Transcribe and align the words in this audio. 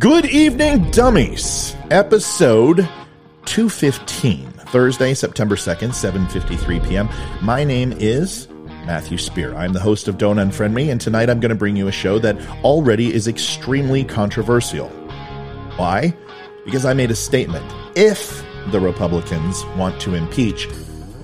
Good 0.00 0.24
evening, 0.24 0.90
dummies. 0.92 1.76
Episode 1.90 2.88
215, 3.44 4.50
Thursday, 4.50 5.12
September 5.12 5.56
2nd, 5.56 5.90
7:53 5.90 6.88
p.m. 6.88 7.06
My 7.42 7.64
name 7.64 7.92
is 7.98 8.48
Matthew 8.86 9.18
Spear. 9.18 9.54
I'm 9.54 9.74
the 9.74 9.80
host 9.80 10.08
of 10.08 10.16
Don't 10.16 10.38
Unfriend 10.38 10.72
Me, 10.72 10.88
and 10.88 10.98
tonight 10.98 11.28
I'm 11.28 11.38
going 11.38 11.50
to 11.50 11.54
bring 11.54 11.76
you 11.76 11.86
a 11.86 11.92
show 11.92 12.18
that 12.18 12.40
already 12.64 13.12
is 13.12 13.28
extremely 13.28 14.02
controversial. 14.02 14.88
Why? 15.76 16.16
Because 16.64 16.86
I 16.86 16.94
made 16.94 17.10
a 17.10 17.14
statement. 17.14 17.70
If 17.94 18.42
the 18.70 18.80
Republicans 18.80 19.66
want 19.76 20.00
to 20.00 20.14
impeach, 20.14 20.66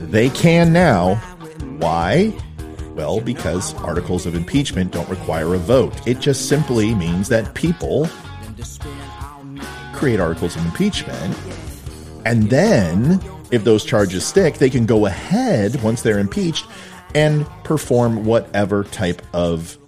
they 0.01 0.29
can 0.29 0.75
now. 0.75 1.15
Why? 1.79 2.31
Well, 2.95 3.23
because 3.23 3.73
articles 3.77 4.27
of 4.27 4.35
impeachment 4.35 4.93
don't 4.93 5.09
require 5.09 5.55
a 5.55 5.59
vote. 5.59 6.07
It 6.07 6.21
just 6.21 6.47
simply 6.47 6.95
means 6.95 7.31
that 7.31 7.55
people 7.55 8.07
create 9.93 10.21
articles 10.21 10.57
of 10.57 10.65
impeachment, 10.65 11.37
and 12.25 12.51
then 12.51 13.21
if 13.51 13.65
those 13.65 13.85
charges 13.85 14.25
stick, 14.27 14.59
they 14.59 14.71
can 14.71 14.87
go 14.87 15.07
ahead 15.07 15.83
once 15.83 16.03
they're 16.03 16.19
impeached 16.19 16.67
and 17.15 17.47
perform 17.65 18.25
whatever 18.25 18.85
type 18.85 19.23
of 19.33 19.79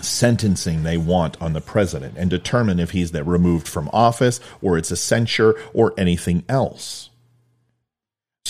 sentencing 0.00 0.82
they 0.82 0.96
want 0.96 1.40
on 1.40 1.52
the 1.52 1.60
president 1.60 2.16
and 2.16 2.28
determine 2.30 2.80
if 2.80 2.90
he's 2.90 3.12
removed 3.12 3.68
from 3.68 3.88
office 3.92 4.40
or 4.60 4.76
it's 4.76 4.90
a 4.90 4.96
censure 4.96 5.54
or 5.72 5.94
anything 5.96 6.44
else. 6.48 7.10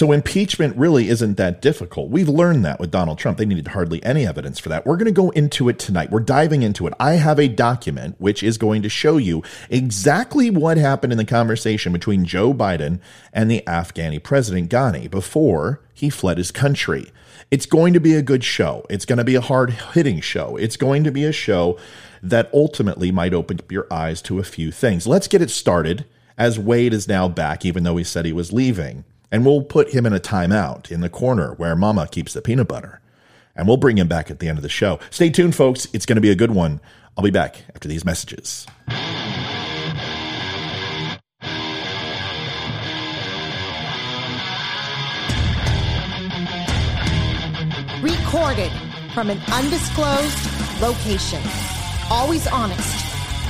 So 0.02 0.10
impeachment 0.10 0.76
really 0.76 1.08
isn't 1.08 1.36
that 1.36 1.62
difficult. 1.62 2.10
We've 2.10 2.28
learned 2.28 2.64
that 2.64 2.80
with 2.80 2.90
Donald 2.90 3.18
Trump. 3.18 3.38
They 3.38 3.46
needed 3.46 3.68
hardly 3.68 4.02
any 4.02 4.26
evidence 4.26 4.58
for 4.58 4.68
that. 4.68 4.84
We're 4.84 4.96
going 4.96 5.04
to 5.04 5.12
go 5.12 5.30
into 5.30 5.68
it 5.68 5.78
tonight. 5.78 6.10
We're 6.10 6.18
diving 6.18 6.64
into 6.64 6.88
it. 6.88 6.94
I 6.98 7.12
have 7.12 7.38
a 7.38 7.46
document 7.46 8.16
which 8.18 8.42
is 8.42 8.58
going 8.58 8.82
to 8.82 8.88
show 8.88 9.16
you 9.16 9.44
exactly 9.70 10.50
what 10.50 10.76
happened 10.76 11.12
in 11.12 11.18
the 11.18 11.24
conversation 11.24 11.92
between 11.92 12.24
Joe 12.24 12.52
Biden 12.52 12.98
and 13.32 13.48
the 13.48 13.62
Afghani 13.64 14.20
president 14.20 14.72
Ghani 14.72 15.08
before 15.08 15.80
he 15.94 16.10
fled 16.10 16.38
his 16.38 16.50
country. 16.50 17.12
It's 17.52 17.66
going 17.66 17.92
to 17.92 18.00
be 18.00 18.16
a 18.16 18.22
good 18.22 18.42
show. 18.42 18.84
It's 18.90 19.04
going 19.04 19.18
to 19.18 19.24
be 19.24 19.36
a 19.36 19.40
hard 19.40 19.70
hitting 19.70 20.20
show. 20.20 20.56
It's 20.56 20.76
going 20.76 21.04
to 21.04 21.12
be 21.12 21.22
a 21.22 21.30
show 21.30 21.78
that 22.24 22.50
ultimately 22.52 23.12
might 23.12 23.34
open 23.34 23.60
up 23.60 23.70
your 23.70 23.86
eyes 23.88 24.20
to 24.22 24.40
a 24.40 24.42
few 24.42 24.72
things. 24.72 25.06
Let's 25.06 25.28
get 25.28 25.42
it 25.42 25.50
started 25.50 26.06
as 26.36 26.58
Wade 26.58 26.92
is 26.92 27.06
now 27.06 27.28
back, 27.28 27.64
even 27.64 27.84
though 27.84 27.98
he 27.98 28.02
said 28.02 28.24
he 28.24 28.32
was 28.32 28.52
leaving 28.52 29.04
and 29.32 29.46
we'll 29.46 29.62
put 29.62 29.94
him 29.94 30.04
in 30.04 30.12
a 30.12 30.20
timeout 30.20 30.92
in 30.92 31.00
the 31.00 31.08
corner 31.08 31.54
where 31.54 31.74
Mama 31.74 32.06
keeps 32.06 32.34
the 32.34 32.42
peanut 32.42 32.68
butter. 32.68 33.00
And 33.56 33.66
we'll 33.66 33.78
bring 33.78 33.96
him 33.98 34.06
back 34.06 34.30
at 34.30 34.38
the 34.38 34.48
end 34.48 34.58
of 34.58 34.62
the 34.62 34.68
show. 34.68 35.00
Stay 35.10 35.30
tuned, 35.30 35.56
folks. 35.56 35.88
It's 35.92 36.06
going 36.06 36.16
to 36.16 36.22
be 36.22 36.30
a 36.30 36.34
good 36.34 36.52
one. 36.52 36.80
I'll 37.16 37.24
be 37.24 37.30
back 37.30 37.64
after 37.74 37.88
these 37.88 38.04
messages. 38.04 38.66
Recorded 48.02 48.72
from 49.14 49.30
an 49.30 49.40
undisclosed 49.52 50.80
location. 50.80 51.40
Always 52.10 52.46
honest, 52.48 53.06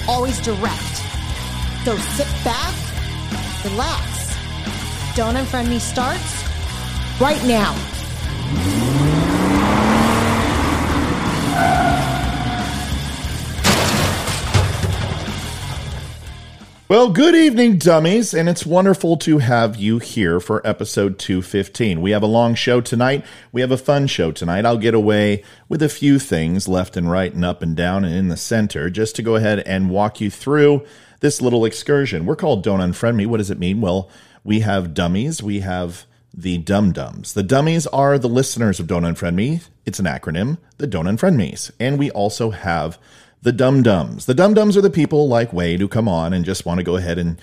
always 0.08 0.40
direct. 0.40 0.96
So 1.84 1.96
sit 1.96 2.28
back, 2.44 3.64
relax 3.64 4.21
don't 5.14 5.34
Unfriend 5.34 5.68
Me 5.68 5.78
starts 5.78 6.42
right 7.20 7.42
now. 7.44 7.76
Well, 16.88 17.10
good 17.10 17.34
evening, 17.34 17.78
dummies, 17.78 18.34
and 18.34 18.48
it's 18.48 18.66
wonderful 18.66 19.16
to 19.18 19.38
have 19.38 19.76
you 19.76 19.98
here 19.98 20.40
for 20.40 20.66
episode 20.66 21.18
215. 21.18 22.00
We 22.02 22.10
have 22.10 22.22
a 22.22 22.26
long 22.26 22.54
show 22.54 22.80
tonight. 22.80 23.24
We 23.50 23.62
have 23.62 23.70
a 23.70 23.78
fun 23.78 24.06
show 24.06 24.30
tonight. 24.30 24.66
I'll 24.66 24.76
get 24.76 24.94
away 24.94 25.42
with 25.68 25.82
a 25.82 25.88
few 25.88 26.18
things 26.18 26.68
left 26.68 26.96
and 26.96 27.10
right 27.10 27.32
and 27.32 27.44
up 27.44 27.62
and 27.62 27.74
down 27.74 28.04
and 28.04 28.14
in 28.14 28.28
the 28.28 28.36
center 28.36 28.90
just 28.90 29.16
to 29.16 29.22
go 29.22 29.36
ahead 29.36 29.60
and 29.60 29.90
walk 29.90 30.20
you 30.20 30.30
through 30.30 30.86
this 31.20 31.40
little 31.40 31.64
excursion. 31.64 32.26
We're 32.26 32.36
called 32.36 32.62
Don't 32.62 32.80
Unfriend 32.80 33.16
Me. 33.16 33.26
What 33.26 33.38
does 33.38 33.50
it 33.50 33.58
mean? 33.58 33.80
Well, 33.80 34.10
we 34.44 34.60
have 34.60 34.94
dummies, 34.94 35.42
we 35.42 35.60
have 35.60 36.04
the 36.34 36.58
dum 36.58 36.92
dums. 36.92 37.34
The 37.34 37.42
dummies 37.42 37.86
are 37.88 38.18
the 38.18 38.28
listeners 38.28 38.80
of 38.80 38.86
Don't 38.86 39.02
Unfriend 39.04 39.34
Me. 39.34 39.60
It's 39.84 39.98
an 39.98 40.06
acronym, 40.06 40.58
the 40.78 40.86
Don't 40.86 41.06
Unfriend 41.06 41.36
Me's. 41.36 41.70
And 41.78 41.98
we 41.98 42.10
also 42.10 42.50
have 42.50 42.98
the 43.42 43.52
dum 43.52 43.82
dums. 43.82 44.26
The 44.26 44.34
dum 44.34 44.54
dums 44.54 44.76
are 44.76 44.82
the 44.82 44.90
people 44.90 45.28
like 45.28 45.52
Wade 45.52 45.80
who 45.80 45.88
come 45.88 46.08
on 46.08 46.32
and 46.32 46.44
just 46.44 46.64
want 46.64 46.78
to 46.78 46.84
go 46.84 46.96
ahead 46.96 47.18
and 47.18 47.40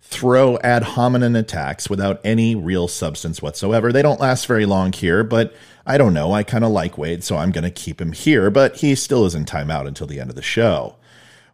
throw 0.00 0.58
ad 0.58 0.82
hominem 0.82 1.36
attacks 1.36 1.90
without 1.90 2.20
any 2.24 2.54
real 2.54 2.88
substance 2.88 3.42
whatsoever. 3.42 3.92
They 3.92 4.02
don't 4.02 4.20
last 4.20 4.46
very 4.46 4.64
long 4.64 4.92
here, 4.92 5.24
but 5.24 5.54
I 5.84 5.98
don't 5.98 6.14
know. 6.14 6.32
I 6.32 6.42
kind 6.42 6.64
of 6.64 6.70
like 6.70 6.96
Wade, 6.96 7.24
so 7.24 7.36
I'm 7.36 7.50
going 7.50 7.64
to 7.64 7.70
keep 7.70 8.00
him 8.00 8.12
here, 8.12 8.50
but 8.50 8.76
he 8.76 8.94
still 8.94 9.26
is 9.26 9.34
in 9.34 9.44
timeout 9.44 9.86
until 9.86 10.06
the 10.06 10.20
end 10.20 10.30
of 10.30 10.36
the 10.36 10.42
show. 10.42 10.96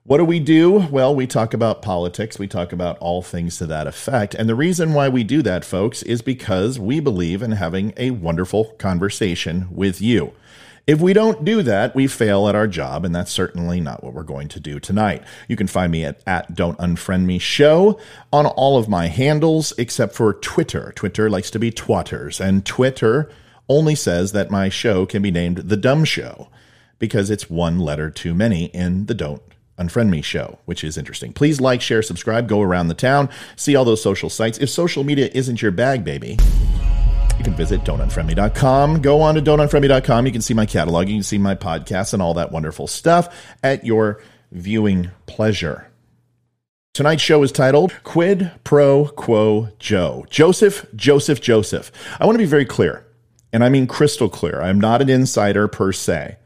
What 0.07 0.19
do 0.19 0.27
we 0.27 0.39
do? 0.39 0.87
Well, 0.91 1.15
we 1.15 1.27
talk 1.27 1.55
about 1.55 1.81
politics. 1.81 2.39
We 2.39 2.47
talk 2.47 2.75
about 2.75 2.99
all 2.99 3.23
things 3.23 3.57
to 3.57 3.67
that 3.69 3.87
effect. 3.87 4.35
And 4.35 4.47
the 4.47 4.55
reason 4.55 4.93
why 4.93 5.09
we 5.09 5.25
do 5.25 5.41
that, 5.41 5.65
folks, 5.65 6.03
is 6.03 6.21
because 6.21 6.79
we 6.79 7.01
believe 7.01 7.41
in 7.41 7.53
having 7.53 7.95
a 7.97 8.11
wonderful 8.11 8.75
conversation 8.77 9.67
with 9.71 10.03
you. 10.03 10.35
If 10.87 11.01
we 11.01 11.15
don't 11.15 11.43
do 11.43 11.63
that, 11.63 11.95
we 11.95 12.07
fail 12.07 12.47
at 12.49 12.55
our 12.55 12.67
job, 12.67 13.07
and 13.07 13.15
that's 13.15 13.33
certainly 13.33 13.81
not 13.81 14.05
what 14.05 14.13
we're 14.13 14.25
going 14.25 14.49
to 14.49 14.61
do 14.61 14.79
tonight. 14.79 15.23
You 15.49 15.57
can 15.57 15.69
find 15.69 15.91
me 15.91 16.05
at, 16.05 16.21
at 16.27 16.55
Don't 16.55 16.77
Unfriend 16.77 17.25
Me 17.25 17.39
Show 17.39 17.99
on 18.31 18.45
all 18.45 18.77
of 18.77 18.91
my 18.91 19.07
handles 19.07 19.73
except 19.79 20.15
for 20.15 20.35
Twitter. 20.35 20.93
Twitter 20.95 21.31
likes 21.31 21.51
to 21.53 21.59
be 21.59 21.71
twatters, 21.71 22.45
and 22.45 22.67
Twitter 22.67 23.31
only 23.71 23.95
says 23.95 24.33
that 24.33 24.51
my 24.51 24.69
show 24.69 25.07
can 25.07 25.23
be 25.23 25.31
named 25.31 25.57
The 25.71 25.79
Dumb 25.79 26.05
Show 26.05 26.51
because 26.99 27.31
it's 27.31 27.49
one 27.49 27.79
letter 27.79 28.11
too 28.11 28.35
many 28.35 28.67
in 28.67 29.07
the 29.07 29.15
Don't 29.15 29.41
Unfriend 29.79 30.09
Me 30.09 30.23
show, 30.23 30.59
which 30.67 30.85
is 30.85 30.97
interesting. 30.97 31.33
Please 31.33 31.61
like, 31.61 31.81
share, 31.81 32.03
subscribe, 32.03 32.49
go 32.49 32.61
around 32.61 32.89
the 32.89 32.95
town, 32.95 33.29
see 33.57 33.75
all 33.75 33.85
those 33.85 34.03
social 34.03 34.31
sites. 34.31 34.59
If 34.59 34.71
social 34.71 35.05
media 35.05 35.29
isn't 35.35 35.61
your 35.61 35.73
bag, 35.73 36.05
baby, 36.05 36.39
you 37.39 37.45
can 37.45 37.55
visit 37.55 37.83
don'tunfriendme.com. 37.83 39.03
Go 39.03 39.21
on 39.21 39.35
to 39.35 39.43
don'tunfriendme.com. 39.43 40.27
You 40.27 40.33
can 40.33 40.43
see 40.43 40.55
my 40.55 40.67
catalog, 40.67 41.09
you 41.09 41.17
can 41.17 41.23
see 41.23 41.39
my 41.39 41.55
podcasts 41.55 42.13
and 42.13 42.23
all 42.23 42.35
that 42.35 42.53
wonderful 42.53 42.87
stuff 42.87 43.55
at 43.63 43.85
your 43.85 44.23
viewing 44.53 45.11
pleasure. 45.27 45.91
Tonight's 46.95 47.23
show 47.23 47.43
is 47.43 47.51
titled 47.51 47.93
Quid 48.05 48.53
Pro 48.63 49.07
Quo 49.07 49.71
Joe. 49.81 50.25
Joseph, 50.31 50.87
Joseph, 50.95 51.41
Joseph. 51.41 51.91
I 52.21 52.25
want 52.25 52.37
to 52.37 52.43
be 52.43 52.45
very 52.45 52.65
clear, 52.65 53.05
and 53.53 53.65
I 53.65 53.69
mean 53.69 53.89
crystal 53.89 54.29
clear. 54.29 54.63
I'm 54.63 54.81
not 54.81 55.03
an 55.03 55.09
insider 55.09 55.67
per 55.67 55.91
se. 55.91 56.37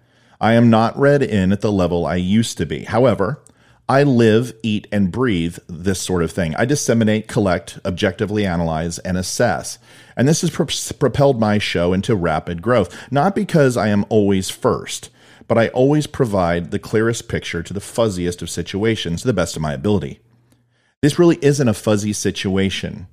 I 0.40 0.54
am 0.54 0.70
not 0.70 0.98
read 0.98 1.22
in 1.22 1.52
at 1.52 1.60
the 1.60 1.72
level 1.72 2.06
I 2.06 2.16
used 2.16 2.58
to 2.58 2.66
be. 2.66 2.84
However, 2.84 3.42
I 3.88 4.02
live, 4.02 4.52
eat, 4.62 4.86
and 4.92 5.10
breathe 5.10 5.58
this 5.66 6.00
sort 6.00 6.22
of 6.22 6.30
thing. 6.30 6.54
I 6.56 6.66
disseminate, 6.66 7.26
collect, 7.26 7.78
objectively 7.84 8.44
analyze, 8.44 8.98
and 8.98 9.16
assess. 9.16 9.78
And 10.14 10.28
this 10.28 10.42
has 10.42 10.50
pro- 10.50 10.66
propelled 10.98 11.40
my 11.40 11.58
show 11.58 11.92
into 11.92 12.14
rapid 12.14 12.60
growth, 12.60 12.94
not 13.10 13.34
because 13.34 13.76
I 13.76 13.88
am 13.88 14.04
always 14.10 14.50
first, 14.50 15.10
but 15.48 15.56
I 15.56 15.68
always 15.68 16.06
provide 16.06 16.70
the 16.70 16.78
clearest 16.78 17.28
picture 17.28 17.62
to 17.62 17.72
the 17.72 17.80
fuzziest 17.80 18.42
of 18.42 18.50
situations 18.50 19.22
to 19.22 19.26
the 19.26 19.32
best 19.32 19.56
of 19.56 19.62
my 19.62 19.72
ability. 19.72 20.20
This 21.00 21.18
really 21.18 21.38
isn't 21.40 21.68
a 21.68 21.74
fuzzy 21.74 22.12
situation. 22.12 23.06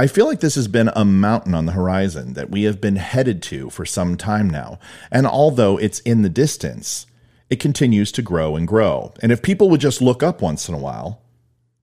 I 0.00 0.06
feel 0.06 0.26
like 0.26 0.38
this 0.38 0.54
has 0.54 0.68
been 0.68 0.90
a 0.94 1.04
mountain 1.04 1.54
on 1.54 1.66
the 1.66 1.72
horizon 1.72 2.34
that 2.34 2.50
we 2.50 2.62
have 2.62 2.80
been 2.80 2.96
headed 2.96 3.42
to 3.44 3.68
for 3.68 3.84
some 3.84 4.16
time 4.16 4.48
now. 4.48 4.78
And 5.10 5.26
although 5.26 5.76
it's 5.76 5.98
in 6.00 6.22
the 6.22 6.28
distance, 6.28 7.06
it 7.50 7.58
continues 7.58 8.12
to 8.12 8.22
grow 8.22 8.54
and 8.54 8.68
grow. 8.68 9.12
And 9.20 9.32
if 9.32 9.42
people 9.42 9.68
would 9.70 9.80
just 9.80 10.00
look 10.00 10.22
up 10.22 10.40
once 10.40 10.68
in 10.68 10.74
a 10.74 10.78
while, 10.78 11.22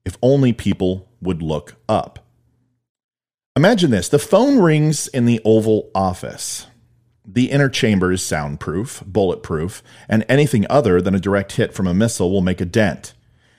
if 0.06 0.16
only 0.22 0.54
people 0.54 1.10
would 1.20 1.42
look 1.42 1.74
up. 1.90 2.20
Imagine 3.54 3.90
this 3.90 4.08
the 4.08 4.18
phone 4.18 4.60
rings 4.60 5.08
in 5.08 5.26
the 5.26 5.42
Oval 5.44 5.90
Office. 5.94 6.68
The 7.26 7.50
inner 7.50 7.68
chamber 7.68 8.12
is 8.12 8.22
soundproof, 8.22 9.02
bulletproof, 9.04 9.82
and 10.08 10.24
anything 10.26 10.64
other 10.70 11.02
than 11.02 11.14
a 11.14 11.20
direct 11.20 11.52
hit 11.52 11.74
from 11.74 11.86
a 11.86 11.94
missile 11.94 12.30
will 12.30 12.40
make 12.40 12.60
a 12.60 12.64
dent. 12.66 13.12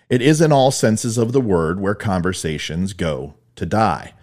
It 0.09 0.21
is, 0.21 0.39
in 0.39 0.53
all 0.53 0.71
senses 0.71 1.17
of 1.17 1.33
the 1.33 1.41
word, 1.41 1.79
where 1.81 1.93
conversations 1.93 2.93
go 2.93 3.35
to 3.55 3.65
die. 3.65 4.13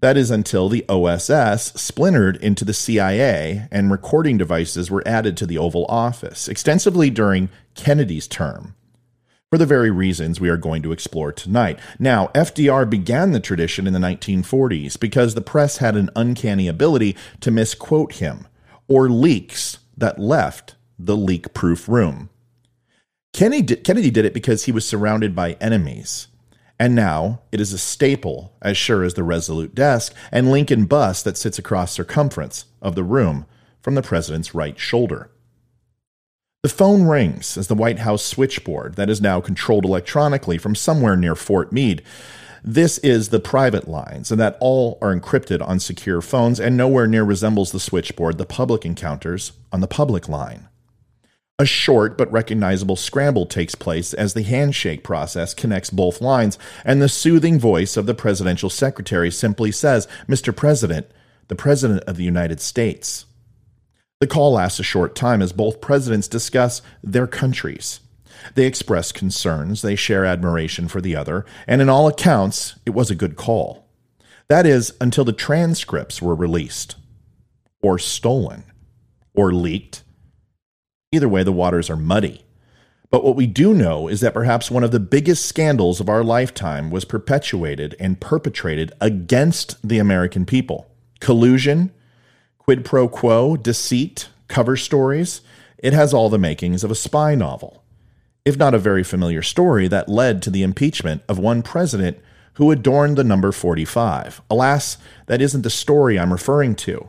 That 0.00 0.18
is 0.18 0.30
until 0.30 0.68
the 0.68 0.84
OSS 0.90 1.72
splintered 1.80 2.36
into 2.36 2.66
the 2.66 2.74
CIA 2.74 3.66
and 3.70 3.90
recording 3.90 4.36
devices 4.36 4.90
were 4.90 5.06
added 5.06 5.38
to 5.38 5.46
the 5.46 5.56
Oval 5.56 5.86
Office, 5.88 6.48
extensively 6.48 7.08
during 7.08 7.48
Kennedy's 7.74 8.28
term, 8.28 8.74
for 9.48 9.56
the 9.56 9.64
very 9.64 9.90
reasons 9.90 10.38
we 10.38 10.50
are 10.50 10.58
going 10.58 10.82
to 10.82 10.92
explore 10.92 11.32
tonight. 11.32 11.78
Now, 11.98 12.26
FDR 12.34 12.88
began 12.88 13.32
the 13.32 13.40
tradition 13.40 13.86
in 13.86 13.94
the 13.94 13.98
1940s 13.98 15.00
because 15.00 15.34
the 15.34 15.40
press 15.40 15.78
had 15.78 15.96
an 15.96 16.10
uncanny 16.14 16.68
ability 16.68 17.16
to 17.40 17.50
misquote 17.50 18.14
him, 18.14 18.46
or 18.88 19.08
leaks 19.08 19.78
that 19.96 20.18
left 20.18 20.74
the 20.98 21.16
leak 21.16 21.54
proof 21.54 21.88
room. 21.88 22.28
Kennedy 23.32 23.62
did, 23.62 23.84
Kennedy 23.84 24.10
did 24.10 24.26
it 24.26 24.34
because 24.34 24.64
he 24.64 24.72
was 24.72 24.86
surrounded 24.86 25.34
by 25.34 25.52
enemies. 25.54 26.28
And 26.78 26.94
now 26.94 27.40
it 27.52 27.60
is 27.60 27.72
a 27.72 27.78
staple, 27.78 28.54
as 28.60 28.76
sure 28.76 29.02
as 29.02 29.14
the 29.14 29.22
Resolute 29.22 29.74
desk 29.74 30.14
and 30.30 30.50
Lincoln 30.50 30.84
bust 30.84 31.24
that 31.24 31.38
sits 31.38 31.58
across 31.58 31.92
circumference 31.92 32.66
of 32.82 32.94
the 32.94 33.04
room 33.04 33.46
from 33.80 33.94
the 33.94 34.02
president's 34.02 34.54
right 34.54 34.78
shoulder. 34.78 35.30
The 36.62 36.68
phone 36.68 37.04
rings 37.04 37.56
as 37.56 37.68
the 37.68 37.74
White 37.74 38.00
House 38.00 38.24
switchboard 38.24 38.96
that 38.96 39.08
is 39.08 39.20
now 39.20 39.40
controlled 39.40 39.84
electronically 39.84 40.58
from 40.58 40.74
somewhere 40.74 41.16
near 41.16 41.36
Fort 41.36 41.72
Meade. 41.72 42.02
This 42.64 42.98
is 42.98 43.28
the 43.28 43.38
private 43.38 43.86
lines, 43.86 44.32
and 44.32 44.40
that 44.40 44.56
all 44.58 44.98
are 45.00 45.14
encrypted 45.14 45.66
on 45.66 45.78
secure 45.78 46.20
phones 46.20 46.58
and 46.58 46.76
nowhere 46.76 47.06
near 47.06 47.22
resembles 47.22 47.70
the 47.70 47.78
switchboard 47.78 48.36
the 48.36 48.44
public 48.44 48.84
encounters 48.84 49.52
on 49.72 49.80
the 49.80 49.86
public 49.86 50.28
line. 50.28 50.68
A 51.58 51.64
short 51.64 52.18
but 52.18 52.30
recognizable 52.30 52.96
scramble 52.96 53.46
takes 53.46 53.74
place 53.74 54.12
as 54.12 54.34
the 54.34 54.42
handshake 54.42 55.02
process 55.02 55.54
connects 55.54 55.88
both 55.88 56.20
lines, 56.20 56.58
and 56.84 57.00
the 57.00 57.08
soothing 57.08 57.58
voice 57.58 57.96
of 57.96 58.04
the 58.04 58.14
presidential 58.14 58.68
secretary 58.68 59.30
simply 59.30 59.72
says, 59.72 60.06
Mr. 60.28 60.54
President, 60.54 61.10
the 61.48 61.54
President 61.54 62.02
of 62.04 62.18
the 62.18 62.24
United 62.24 62.60
States. 62.60 63.24
The 64.20 64.26
call 64.26 64.52
lasts 64.52 64.80
a 64.80 64.82
short 64.82 65.14
time 65.14 65.40
as 65.40 65.54
both 65.54 65.80
presidents 65.80 66.28
discuss 66.28 66.82
their 67.02 67.26
countries. 67.26 68.00
They 68.54 68.66
express 68.66 69.10
concerns, 69.10 69.80
they 69.80 69.96
share 69.96 70.26
admiration 70.26 70.88
for 70.88 71.00
the 71.00 71.16
other, 71.16 71.46
and 71.66 71.80
in 71.80 71.88
all 71.88 72.06
accounts, 72.06 72.78
it 72.84 72.90
was 72.90 73.10
a 73.10 73.14
good 73.14 73.36
call. 73.36 73.88
That 74.48 74.66
is, 74.66 74.92
until 75.00 75.24
the 75.24 75.32
transcripts 75.32 76.20
were 76.20 76.34
released, 76.34 76.96
or 77.80 77.98
stolen, 77.98 78.64
or 79.34 79.54
leaked, 79.54 80.02
Either 81.12 81.28
way, 81.28 81.42
the 81.42 81.52
waters 81.52 81.88
are 81.88 81.96
muddy. 81.96 82.44
But 83.10 83.24
what 83.24 83.36
we 83.36 83.46
do 83.46 83.72
know 83.72 84.08
is 84.08 84.20
that 84.20 84.34
perhaps 84.34 84.70
one 84.70 84.82
of 84.82 84.90
the 84.90 85.00
biggest 85.00 85.46
scandals 85.46 86.00
of 86.00 86.08
our 86.08 86.24
lifetime 86.24 86.90
was 86.90 87.04
perpetuated 87.04 87.94
and 88.00 88.20
perpetrated 88.20 88.92
against 89.00 89.76
the 89.86 89.98
American 89.98 90.44
people. 90.44 90.90
Collusion, 91.20 91.92
quid 92.58 92.84
pro 92.84 93.08
quo, 93.08 93.56
deceit, 93.56 94.28
cover 94.48 94.76
stories. 94.76 95.40
It 95.78 95.92
has 95.92 96.12
all 96.12 96.28
the 96.28 96.38
makings 96.38 96.82
of 96.82 96.90
a 96.90 96.96
spy 96.96 97.34
novel, 97.34 97.84
if 98.44 98.56
not 98.56 98.74
a 98.74 98.78
very 98.78 99.04
familiar 99.04 99.42
story 99.42 99.86
that 99.88 100.08
led 100.08 100.42
to 100.42 100.50
the 100.50 100.64
impeachment 100.64 101.22
of 101.28 101.38
one 101.38 101.62
president 101.62 102.18
who 102.54 102.70
adorned 102.70 103.16
the 103.16 103.24
number 103.24 103.52
45. 103.52 104.42
Alas, 104.50 104.98
that 105.26 105.40
isn't 105.40 105.62
the 105.62 105.70
story 105.70 106.18
I'm 106.18 106.32
referring 106.32 106.74
to. 106.76 107.08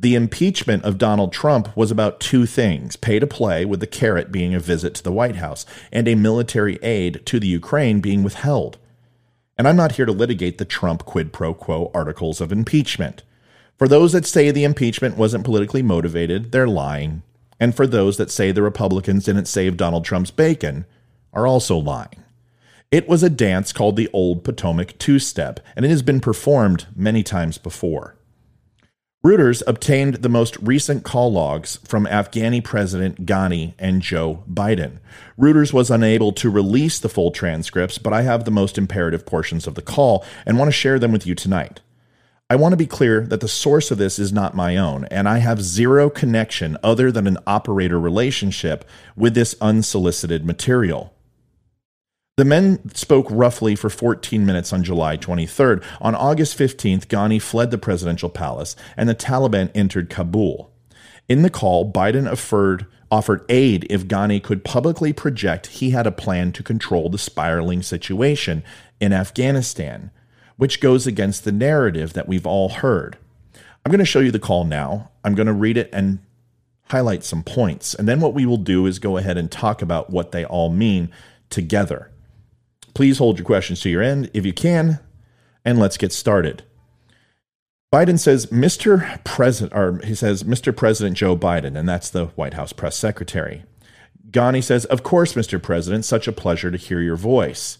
The 0.00 0.14
impeachment 0.14 0.84
of 0.84 0.96
Donald 0.96 1.32
Trump 1.32 1.76
was 1.76 1.90
about 1.90 2.20
two 2.20 2.46
things 2.46 2.94
pay 2.94 3.18
to 3.18 3.26
play, 3.26 3.64
with 3.64 3.80
the 3.80 3.86
carrot 3.88 4.30
being 4.30 4.54
a 4.54 4.60
visit 4.60 4.94
to 4.94 5.02
the 5.02 5.10
White 5.10 5.36
House, 5.36 5.66
and 5.90 6.06
a 6.06 6.14
military 6.14 6.78
aid 6.82 7.26
to 7.26 7.40
the 7.40 7.48
Ukraine 7.48 8.00
being 8.00 8.22
withheld. 8.22 8.78
And 9.56 9.66
I'm 9.66 9.74
not 9.74 9.92
here 9.92 10.06
to 10.06 10.12
litigate 10.12 10.58
the 10.58 10.64
Trump 10.64 11.04
quid 11.04 11.32
pro 11.32 11.52
quo 11.52 11.90
articles 11.92 12.40
of 12.40 12.52
impeachment. 12.52 13.24
For 13.76 13.88
those 13.88 14.12
that 14.12 14.24
say 14.24 14.52
the 14.52 14.62
impeachment 14.62 15.16
wasn't 15.16 15.44
politically 15.44 15.82
motivated, 15.82 16.52
they're 16.52 16.68
lying. 16.68 17.22
And 17.58 17.74
for 17.74 17.86
those 17.86 18.18
that 18.18 18.30
say 18.30 18.52
the 18.52 18.62
Republicans 18.62 19.24
didn't 19.24 19.46
save 19.46 19.76
Donald 19.76 20.04
Trump's 20.04 20.30
bacon, 20.30 20.84
are 21.32 21.44
also 21.46 21.76
lying. 21.76 22.22
It 22.92 23.08
was 23.08 23.24
a 23.24 23.30
dance 23.30 23.72
called 23.72 23.96
the 23.96 24.08
Old 24.12 24.44
Potomac 24.44 24.96
Two 24.98 25.18
Step, 25.18 25.58
and 25.74 25.84
it 25.84 25.88
has 25.90 26.02
been 26.02 26.20
performed 26.20 26.86
many 26.94 27.24
times 27.24 27.58
before. 27.58 28.14
Reuters 29.24 29.64
obtained 29.66 30.14
the 30.16 30.28
most 30.28 30.56
recent 30.58 31.02
call 31.02 31.32
logs 31.32 31.80
from 31.84 32.06
Afghani 32.06 32.62
President 32.62 33.26
Ghani 33.26 33.74
and 33.76 34.00
Joe 34.00 34.44
Biden. 34.48 35.00
Reuters 35.36 35.72
was 35.72 35.90
unable 35.90 36.30
to 36.34 36.48
release 36.48 37.00
the 37.00 37.08
full 37.08 37.32
transcripts, 37.32 37.98
but 37.98 38.12
I 38.12 38.22
have 38.22 38.44
the 38.44 38.52
most 38.52 38.78
imperative 38.78 39.26
portions 39.26 39.66
of 39.66 39.74
the 39.74 39.82
call 39.82 40.24
and 40.46 40.56
want 40.56 40.68
to 40.68 40.72
share 40.72 41.00
them 41.00 41.10
with 41.10 41.26
you 41.26 41.34
tonight. 41.34 41.80
I 42.48 42.54
want 42.54 42.74
to 42.74 42.76
be 42.76 42.86
clear 42.86 43.22
that 43.22 43.40
the 43.40 43.48
source 43.48 43.90
of 43.90 43.98
this 43.98 44.20
is 44.20 44.32
not 44.32 44.54
my 44.54 44.76
own, 44.76 45.04
and 45.06 45.28
I 45.28 45.38
have 45.38 45.62
zero 45.62 46.08
connection 46.08 46.78
other 46.84 47.10
than 47.10 47.26
an 47.26 47.38
operator 47.44 47.98
relationship 47.98 48.84
with 49.16 49.34
this 49.34 49.56
unsolicited 49.60 50.46
material. 50.46 51.12
The 52.38 52.44
men 52.44 52.94
spoke 52.94 53.26
roughly 53.32 53.74
for 53.74 53.90
14 53.90 54.46
minutes 54.46 54.72
on 54.72 54.84
July 54.84 55.16
23rd. 55.16 55.82
On 56.00 56.14
August 56.14 56.56
15th, 56.56 57.06
Ghani 57.06 57.42
fled 57.42 57.72
the 57.72 57.78
presidential 57.78 58.28
palace 58.28 58.76
and 58.96 59.08
the 59.08 59.14
Taliban 59.16 59.72
entered 59.74 60.08
Kabul. 60.08 60.70
In 61.28 61.42
the 61.42 61.50
call, 61.50 61.92
Biden 61.92 62.30
offered, 62.30 62.86
offered 63.10 63.44
aid 63.48 63.88
if 63.90 64.06
Ghani 64.06 64.40
could 64.40 64.64
publicly 64.64 65.12
project 65.12 65.66
he 65.66 65.90
had 65.90 66.06
a 66.06 66.12
plan 66.12 66.52
to 66.52 66.62
control 66.62 67.08
the 67.08 67.18
spiraling 67.18 67.82
situation 67.82 68.62
in 69.00 69.12
Afghanistan, 69.12 70.12
which 70.56 70.80
goes 70.80 71.08
against 71.08 71.42
the 71.42 71.50
narrative 71.50 72.12
that 72.12 72.28
we've 72.28 72.46
all 72.46 72.68
heard. 72.68 73.18
I'm 73.84 73.90
going 73.90 73.98
to 73.98 74.04
show 74.04 74.20
you 74.20 74.30
the 74.30 74.38
call 74.38 74.62
now. 74.62 75.10
I'm 75.24 75.34
going 75.34 75.48
to 75.48 75.52
read 75.52 75.76
it 75.76 75.90
and 75.92 76.20
highlight 76.84 77.24
some 77.24 77.42
points. 77.42 77.94
And 77.94 78.06
then 78.06 78.20
what 78.20 78.32
we 78.32 78.46
will 78.46 78.58
do 78.58 78.86
is 78.86 79.00
go 79.00 79.16
ahead 79.16 79.36
and 79.36 79.50
talk 79.50 79.82
about 79.82 80.10
what 80.10 80.30
they 80.30 80.44
all 80.44 80.70
mean 80.70 81.10
together. 81.50 82.12
Please 82.98 83.18
hold 83.18 83.38
your 83.38 83.46
questions 83.46 83.78
to 83.82 83.88
your 83.88 84.02
end 84.02 84.28
if 84.34 84.44
you 84.44 84.52
can, 84.52 84.98
and 85.64 85.78
let's 85.78 85.96
get 85.96 86.12
started. 86.12 86.64
Biden 87.94 88.18
says, 88.18 88.46
Mr. 88.46 89.22
President, 89.22 89.72
or 89.72 90.04
he 90.04 90.16
says, 90.16 90.42
Mr. 90.42 90.76
President 90.76 91.16
Joe 91.16 91.36
Biden, 91.36 91.78
and 91.78 91.88
that's 91.88 92.10
the 92.10 92.26
White 92.34 92.54
House 92.54 92.72
press 92.72 92.96
secretary. 92.96 93.62
Ghani 94.32 94.64
says, 94.64 94.84
Of 94.86 95.04
course, 95.04 95.34
Mr. 95.34 95.62
President, 95.62 96.06
such 96.06 96.26
a 96.26 96.32
pleasure 96.32 96.72
to 96.72 96.76
hear 96.76 97.00
your 97.00 97.14
voice. 97.14 97.78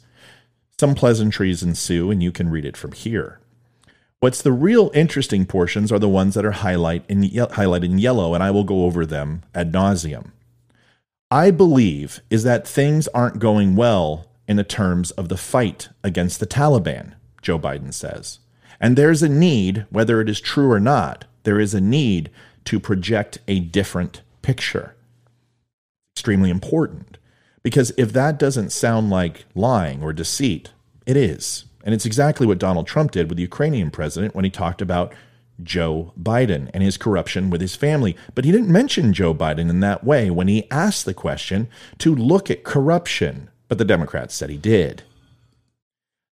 Some 0.79 0.94
pleasantries 0.94 1.64
ensue, 1.64 2.12
and 2.12 2.23
you 2.23 2.31
can 2.31 2.49
read 2.49 2.64
it 2.64 2.76
from 2.76 2.93
here. 2.93 3.41
What's 4.21 4.41
the 4.41 4.53
real 4.53 4.93
interesting 4.94 5.47
portions 5.47 5.91
are 5.91 5.99
the 5.99 6.09
ones 6.09 6.35
that 6.35 6.47
are 6.47 6.53
highlight 6.53 7.05
in 7.09 7.25
ye- 7.25 7.38
highlighted 7.38 7.87
in 7.87 7.99
yellow, 7.99 8.35
and 8.35 8.44
I 8.44 8.53
will 8.53 8.62
go 8.62 8.85
over 8.85 9.05
them 9.05 9.43
ad 9.53 9.73
nauseum. 9.73 10.31
I 11.29 11.50
believe 11.50 12.21
is 12.31 12.44
that 12.44 12.69
things 12.69 13.09
aren't 13.09 13.41
going 13.41 13.75
well 13.75 14.29
in 14.49 14.56
the 14.56 14.65
terms 14.65 15.12
of 15.12 15.29
the 15.29 15.37
fight 15.37 15.91
against 16.03 16.41
the 16.41 16.47
Taliban, 16.47 17.12
Joe 17.43 17.59
Biden 17.59 17.93
says. 17.93 18.41
And 18.81 18.97
there's 18.97 19.23
a 19.23 19.29
need, 19.29 19.87
whether 19.91 20.21
it 20.21 20.29
is 20.29 20.41
true 20.41 20.73
or 20.73 20.81
not, 20.81 21.27
there 21.45 21.61
is 21.61 21.75
a 21.75 21.81
need 21.81 22.31
to 22.65 22.81
project 22.81 23.39
a 23.47 23.61
different 23.61 24.23
picture. 24.43 24.97
Extremely 26.17 26.50
important. 26.50 27.19
Because 27.62 27.93
if 27.99 28.12
that 28.14 28.38
doesn't 28.38 28.71
sound 28.71 29.11
like 29.11 29.45
lying 29.55 30.02
or 30.02 30.12
deceit, 30.12 30.73
it 31.07 31.17
is. 31.17 31.67
And 31.85 31.95
it's 31.95 32.07
exactly 32.07 32.47
what 32.47 32.59
Donald 32.59 32.87
Trump 32.87 33.11
did 33.11 33.28
with 33.28 33.37
the 33.37 33.43
Ukrainian 33.43 33.90
president 33.90 34.35
when 34.35 34.45
he 34.45 34.50
talked 34.50 34.81
about 34.81 35.12
Joe 35.62 36.12
Biden 36.21 36.71
and 36.73 36.83
his 36.83 36.97
corruption 36.97 37.50
with 37.50 37.61
his 37.61 37.76
family. 37.76 38.17
But 38.35 38.45
he 38.45 38.52
didn't 38.52 38.69
mention 38.69 39.12
Joe 39.12 39.35
Biden 39.35 39.71
in 39.71 39.81
that 39.81 40.05
way 40.05 40.31
when 40.31 40.49
he 40.49 40.71
asked 40.71 41.05
the 41.05 41.14
question 41.14 41.69
to 41.99 42.14
look 42.14 42.50
at 42.50 42.64
corruption 42.64 43.50
but 43.69 43.79
the 43.79 43.85
Democrats 43.85 44.35
said 44.35 44.51
he 44.51 44.57
did. 44.57 45.03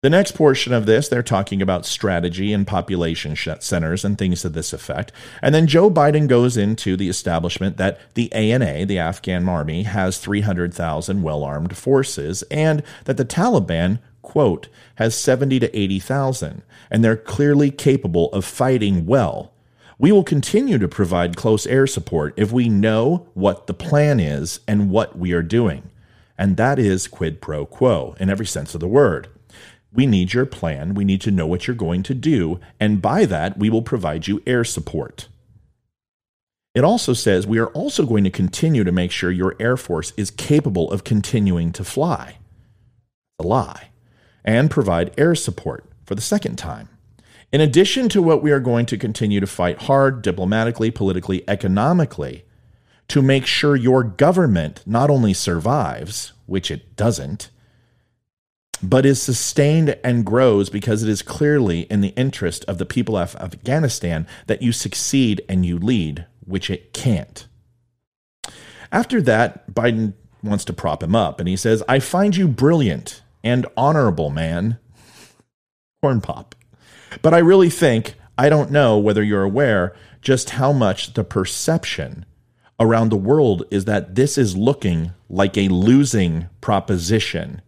The 0.03 0.09
next 0.09 0.33
portion 0.33 0.73
of 0.73 0.85
this, 0.85 1.07
they're 1.07 1.23
talking 1.23 1.61
about 1.61 1.85
strategy 1.85 2.51
and 2.51 2.67
population 2.67 3.37
centers 3.37 4.03
and 4.03 4.17
things 4.17 4.41
to 4.41 4.49
this 4.49 4.73
effect. 4.73 5.13
And 5.41 5.55
then 5.55 5.65
Joe 5.65 5.89
Biden 5.89 6.27
goes 6.27 6.57
into 6.57 6.97
the 6.97 7.07
establishment 7.07 7.77
that 7.77 8.01
the 8.13 8.29
ANA, 8.33 8.85
the 8.85 8.99
Afghan 8.99 9.47
army, 9.47 9.83
has 9.83 10.17
300,000 10.17 11.23
well 11.23 11.45
armed 11.45 11.77
forces 11.77 12.43
and 12.51 12.83
that 13.05 13.15
the 13.15 13.23
Taliban, 13.23 13.99
quote, 14.21 14.67
has 14.95 15.15
70 15.15 15.61
to 15.61 15.79
80,000, 15.79 16.63
and 16.91 17.01
they're 17.01 17.15
clearly 17.15 17.71
capable 17.71 18.29
of 18.33 18.43
fighting 18.43 19.05
well. 19.05 19.53
We 19.97 20.11
will 20.11 20.25
continue 20.25 20.79
to 20.79 20.87
provide 20.89 21.37
close 21.37 21.65
air 21.65 21.87
support 21.87 22.33
if 22.35 22.51
we 22.51 22.67
know 22.67 23.29
what 23.35 23.67
the 23.67 23.73
plan 23.73 24.19
is 24.19 24.59
and 24.67 24.89
what 24.89 25.17
we 25.17 25.31
are 25.31 25.41
doing 25.41 25.89
and 26.43 26.57
that 26.57 26.77
is 26.77 27.07
quid 27.07 27.39
pro 27.39 27.65
quo 27.65 28.17
in 28.19 28.29
every 28.29 28.45
sense 28.45 28.73
of 28.73 28.81
the 28.81 28.87
word. 28.87 29.29
We 29.93 30.05
need 30.05 30.33
your 30.33 30.45
plan. 30.45 30.93
We 30.93 31.05
need 31.05 31.21
to 31.21 31.31
know 31.31 31.47
what 31.47 31.67
you're 31.67 31.73
going 31.73 32.03
to 32.03 32.13
do. 32.13 32.59
And 32.81 33.01
by 33.01 33.23
that, 33.23 33.57
we 33.57 33.69
will 33.69 33.81
provide 33.81 34.27
you 34.27 34.43
air 34.45 34.65
support. 34.65 35.29
It 36.75 36.83
also 36.83 37.13
says 37.13 37.47
we 37.47 37.59
are 37.59 37.67
also 37.67 38.05
going 38.05 38.25
to 38.25 38.29
continue 38.29 38.83
to 38.83 38.91
make 38.91 39.09
sure 39.09 39.31
your 39.31 39.55
Air 39.57 39.77
Force 39.77 40.11
is 40.17 40.31
capable 40.31 40.91
of 40.91 41.05
continuing 41.05 41.71
to 41.71 41.85
fly. 41.85 42.39
A 43.39 43.43
lie. 43.43 43.91
And 44.43 44.69
provide 44.69 45.17
air 45.17 45.35
support 45.35 45.85
for 46.05 46.13
the 46.13 46.21
second 46.21 46.57
time. 46.57 46.89
In 47.53 47.61
addition 47.61 48.09
to 48.09 48.21
what 48.21 48.43
we 48.43 48.51
are 48.51 48.59
going 48.59 48.85
to 48.87 48.97
continue 48.97 49.39
to 49.39 49.47
fight 49.47 49.83
hard 49.83 50.21
diplomatically, 50.21 50.91
politically, 50.91 51.47
economically, 51.47 52.43
to 53.09 53.21
make 53.21 53.45
sure 53.45 53.75
your 53.75 54.03
government 54.03 54.81
not 54.85 55.09
only 55.09 55.33
survives, 55.33 56.33
which 56.45 56.71
it 56.71 56.95
doesn't, 56.95 57.49
but 58.81 59.05
is 59.05 59.21
sustained 59.21 59.97
and 60.03 60.25
grows 60.25 60.69
because 60.69 61.03
it 61.03 61.09
is 61.09 61.21
clearly 61.21 61.81
in 61.81 62.01
the 62.01 62.09
interest 62.09 62.65
of 62.65 62.77
the 62.77 62.85
people 62.85 63.15
of 63.15 63.35
Afghanistan 63.37 64.27
that 64.47 64.61
you 64.61 64.71
succeed 64.71 65.41
and 65.47 65.65
you 65.65 65.77
lead, 65.79 66.25
which 66.45 66.69
it 66.69 66.93
can't. 66.93 67.47
After 68.91 69.21
that, 69.21 69.71
Biden 69.71 70.13
wants 70.43 70.65
to 70.65 70.73
prop 70.73 71.01
him 71.01 71.15
up, 71.15 71.39
and 71.39 71.47
he 71.47 71.55
says, 71.55 71.81
I 71.87 71.99
find 71.99 72.35
you 72.35 72.47
brilliant 72.47 73.21
and 73.43 73.65
honorable, 73.77 74.29
man. 74.29 74.77
Corn 76.01 76.19
pop. 76.19 76.53
But 77.21 77.33
I 77.33 77.39
really 77.39 77.69
think, 77.69 78.15
I 78.37 78.49
don't 78.49 78.71
know 78.71 78.97
whether 78.97 79.23
you're 79.23 79.43
aware 79.43 79.95
just 80.21 80.51
how 80.51 80.71
much 80.71 81.13
the 81.13 81.23
perception 81.23 82.25
around 82.79 83.09
the 83.09 83.17
world 83.17 83.63
is 83.71 83.85
that 83.85 84.15
this 84.15 84.37
is 84.37 84.57
looking 84.57 85.13
like 85.29 85.57
a 85.57 85.67
losing 85.67 86.49
proposition. 86.61 87.61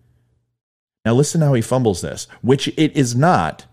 Now, 1.05 1.13
listen 1.13 1.41
how 1.41 1.53
he 1.53 1.61
fumbles 1.61 2.01
this, 2.01 2.27
which 2.41 2.67
it 2.69 2.95
is 2.97 3.15
not. 3.15 3.65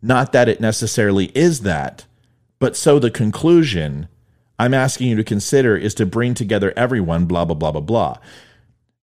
Not 0.00 0.32
that 0.32 0.48
it 0.48 0.60
necessarily 0.60 1.26
is 1.34 1.60
that, 1.60 2.06
but 2.58 2.76
so 2.76 2.98
the 2.98 3.10
conclusion 3.10 4.08
I'm 4.58 4.74
asking 4.74 5.08
you 5.08 5.16
to 5.16 5.24
consider 5.24 5.76
is 5.76 5.94
to 5.94 6.06
bring 6.06 6.34
together 6.34 6.72
everyone, 6.76 7.26
blah, 7.26 7.44
blah, 7.44 7.54
blah, 7.54 7.72
blah, 7.72 7.80
blah. 7.80 8.18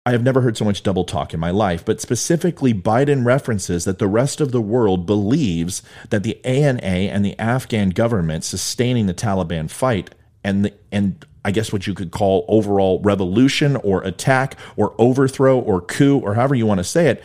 I 0.06 0.12
have 0.12 0.22
never 0.22 0.42
heard 0.42 0.56
so 0.56 0.64
much 0.64 0.82
double 0.82 1.04
talk 1.04 1.32
in 1.32 1.40
my 1.40 1.50
life, 1.50 1.84
but 1.84 2.00
specifically, 2.00 2.74
Biden 2.74 3.24
references 3.24 3.84
that 3.84 3.98
the 3.98 4.08
rest 4.08 4.40
of 4.40 4.52
the 4.52 4.60
world 4.60 5.06
believes 5.06 5.82
that 6.10 6.24
the 6.24 6.44
ANA 6.44 6.80
and 6.82 7.24
the 7.24 7.38
Afghan 7.38 7.90
government 7.90 8.44
sustaining 8.44 9.06
the 9.06 9.14
Taliban 9.14 9.70
fight 9.70 10.14
and 10.42 10.66
the, 10.66 10.74
and 10.92 11.24
I 11.44 11.50
guess 11.50 11.72
what 11.72 11.86
you 11.86 11.94
could 11.94 12.10
call 12.10 12.44
overall 12.48 13.00
revolution 13.02 13.76
or 13.76 14.02
attack 14.02 14.56
or 14.76 14.94
overthrow 14.98 15.58
or 15.58 15.80
coup 15.80 16.18
or 16.18 16.34
however 16.34 16.54
you 16.54 16.66
want 16.66 16.78
to 16.78 16.84
say 16.84 17.08
it, 17.08 17.22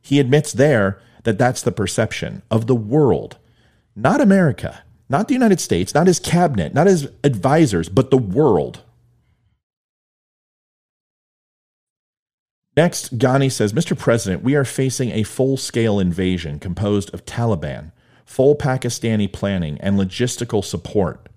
he 0.00 0.20
admits 0.20 0.52
there 0.52 1.00
that 1.22 1.38
that's 1.38 1.62
the 1.62 1.72
perception 1.72 2.42
of 2.50 2.66
the 2.66 2.74
world, 2.74 3.38
not 3.96 4.20
America, 4.20 4.82
not 5.08 5.28
the 5.28 5.34
United 5.34 5.60
States, 5.60 5.94
not 5.94 6.06
his 6.06 6.18
cabinet, 6.18 6.74
not 6.74 6.86
his 6.86 7.08
advisors, 7.24 7.88
but 7.88 8.10
the 8.10 8.18
world. 8.18 8.82
Next, 12.76 13.18
Ghani 13.18 13.52
says, 13.52 13.72
Mr. 13.74 13.96
President, 13.96 14.42
we 14.42 14.54
are 14.54 14.64
facing 14.64 15.10
a 15.10 15.24
full 15.24 15.58
scale 15.58 16.00
invasion 16.00 16.58
composed 16.58 17.12
of 17.12 17.24
Taliban, 17.26 17.92
full 18.24 18.56
Pakistani 18.56 19.30
planning, 19.30 19.78
and 19.80 19.98
logistical 19.98 20.64
support, 20.64 21.28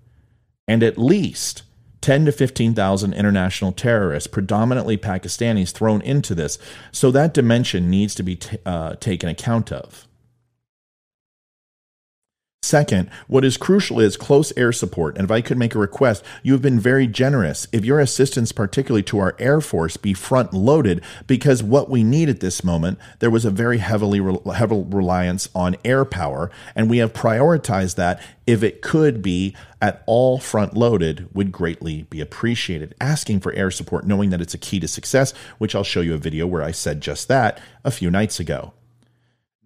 and 0.66 0.82
at 0.82 0.96
least 0.96 1.62
10 2.06 2.26
to 2.26 2.30
15,000 2.30 3.14
international 3.14 3.72
terrorists, 3.72 4.28
predominantly 4.28 4.96
Pakistanis, 4.96 5.72
thrown 5.72 6.00
into 6.02 6.36
this. 6.36 6.56
So 6.92 7.10
that 7.10 7.34
dimension 7.34 7.90
needs 7.90 8.14
to 8.14 8.22
be 8.22 8.36
t- 8.36 8.58
uh, 8.64 8.94
taken 8.94 9.28
account 9.28 9.72
of. 9.72 10.06
Second, 12.66 13.08
what 13.28 13.44
is 13.44 13.56
crucial 13.56 14.00
is 14.00 14.16
close 14.16 14.52
air 14.56 14.72
support. 14.72 15.16
And 15.16 15.24
if 15.24 15.30
I 15.30 15.40
could 15.40 15.56
make 15.56 15.76
a 15.76 15.78
request, 15.78 16.24
you 16.42 16.52
have 16.52 16.62
been 16.62 16.80
very 16.80 17.06
generous. 17.06 17.68
If 17.70 17.84
your 17.84 18.00
assistance, 18.00 18.50
particularly 18.50 19.04
to 19.04 19.20
our 19.20 19.36
Air 19.38 19.60
Force, 19.60 19.96
be 19.96 20.14
front 20.14 20.52
loaded, 20.52 21.00
because 21.28 21.62
what 21.62 21.88
we 21.88 22.02
need 22.02 22.28
at 22.28 22.40
this 22.40 22.64
moment, 22.64 22.98
there 23.20 23.30
was 23.30 23.44
a 23.44 23.52
very 23.52 23.78
heavily 23.78 24.18
heavy 24.52 24.82
reliance 24.88 25.48
on 25.54 25.76
air 25.84 26.04
power, 26.04 26.50
and 26.74 26.90
we 26.90 26.98
have 26.98 27.12
prioritized 27.12 27.94
that. 27.94 28.20
If 28.48 28.64
it 28.64 28.82
could 28.82 29.22
be 29.22 29.54
at 29.80 30.02
all 30.06 30.40
front 30.40 30.76
loaded, 30.76 31.28
would 31.32 31.52
greatly 31.52 32.02
be 32.10 32.20
appreciated. 32.20 32.96
Asking 33.00 33.38
for 33.38 33.52
air 33.52 33.70
support, 33.70 34.08
knowing 34.08 34.30
that 34.30 34.40
it's 34.40 34.54
a 34.54 34.58
key 34.58 34.80
to 34.80 34.88
success, 34.88 35.32
which 35.58 35.76
I'll 35.76 35.84
show 35.84 36.00
you 36.00 36.14
a 36.14 36.18
video 36.18 36.48
where 36.48 36.64
I 36.64 36.72
said 36.72 37.00
just 37.00 37.28
that 37.28 37.60
a 37.84 37.92
few 37.92 38.10
nights 38.10 38.40
ago. 38.40 38.72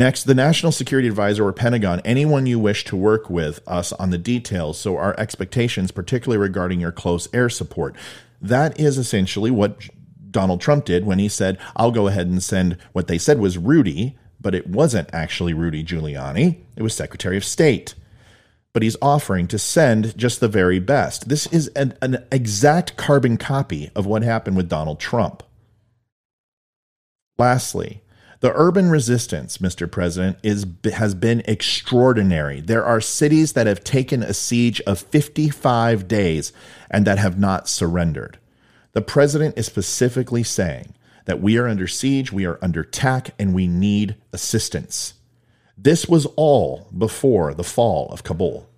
Next, 0.01 0.25
the 0.25 0.35
National 0.35 0.73
Security 0.73 1.09
Advisor 1.09 1.47
or 1.47 1.53
Pentagon, 1.53 2.01
anyone 2.07 2.47
you 2.47 2.59
wish 2.59 2.87
to 2.87 2.97
work 2.97 3.29
with 3.29 3.61
us 3.67 3.93
on 3.93 4.09
the 4.09 4.17
details, 4.17 4.81
so 4.81 4.97
our 4.97 5.15
expectations, 5.21 5.91
particularly 5.91 6.39
regarding 6.39 6.81
your 6.81 6.91
close 6.91 7.29
air 7.35 7.51
support. 7.51 7.95
That 8.41 8.81
is 8.81 8.97
essentially 8.97 9.51
what 9.51 9.91
Donald 10.31 10.63
Trump 10.63 10.87
did 10.87 11.05
when 11.05 11.19
he 11.19 11.29
said, 11.29 11.59
I'll 11.77 11.91
go 11.91 12.07
ahead 12.07 12.29
and 12.29 12.43
send 12.43 12.79
what 12.95 13.09
they 13.09 13.19
said 13.19 13.41
was 13.41 13.59
Rudy, 13.59 14.17
but 14.41 14.55
it 14.55 14.67
wasn't 14.67 15.11
actually 15.13 15.53
Rudy 15.53 15.85
Giuliani, 15.85 16.57
it 16.77 16.83
was 16.83 16.95
Secretary 16.95 17.37
of 17.37 17.45
State. 17.45 17.95
But 18.73 18.83
he's 18.83 18.97
offering 19.03 19.49
to 19.49 19.59
send 19.59 20.17
just 20.17 20.41
the 20.41 20.49
very 20.49 20.79
best. 20.79 21.29
This 21.29 21.47
is 21.49 21.69
an, 21.77 21.93
an 22.01 22.25
exact 22.33 22.97
carbon 22.97 23.37
copy 23.37 23.91
of 23.95 24.07
what 24.07 24.23
happened 24.23 24.57
with 24.57 24.71
Donald 24.71 24.99
Trump. 24.99 25.43
Lastly, 27.37 28.01
the 28.41 28.53
urban 28.55 28.91
resistance, 28.91 29.59
Mr. 29.59 29.91
President, 29.91 30.39
is 30.43 30.67
has 30.95 31.15
been 31.15 31.43
extraordinary. 31.45 32.61
There 32.61 32.85
are 32.85 33.01
cities 33.01 33.53
that 33.53 33.67
have 33.67 33.85
taken 33.85 34.23
a 34.23 34.33
siege 34.33 34.81
of 34.83 34.99
55 34.99 36.09
days 36.09 36.53
and 36.91 37.07
that 37.07 37.19
have 37.19 37.39
not 37.39 37.69
surrendered. 37.69 38.39
The 38.93 39.03
president 39.03 39.59
is 39.59 39.67
specifically 39.67 40.43
saying 40.43 40.95
that 41.27 41.41
we 41.41 41.59
are 41.59 41.69
under 41.69 41.87
siege, 41.87 42.33
we 42.33 42.47
are 42.47 42.59
under 42.63 42.81
attack, 42.81 43.35
and 43.39 43.55
we 43.55 43.67
need 43.67 44.17
assistance. 44.33 45.15
This 45.77 46.09
was 46.09 46.27
all 46.37 46.89
before 46.97 47.55
the 47.55 47.63
fall 47.65 48.09
of 48.09 48.25
Kabul. 48.25 48.69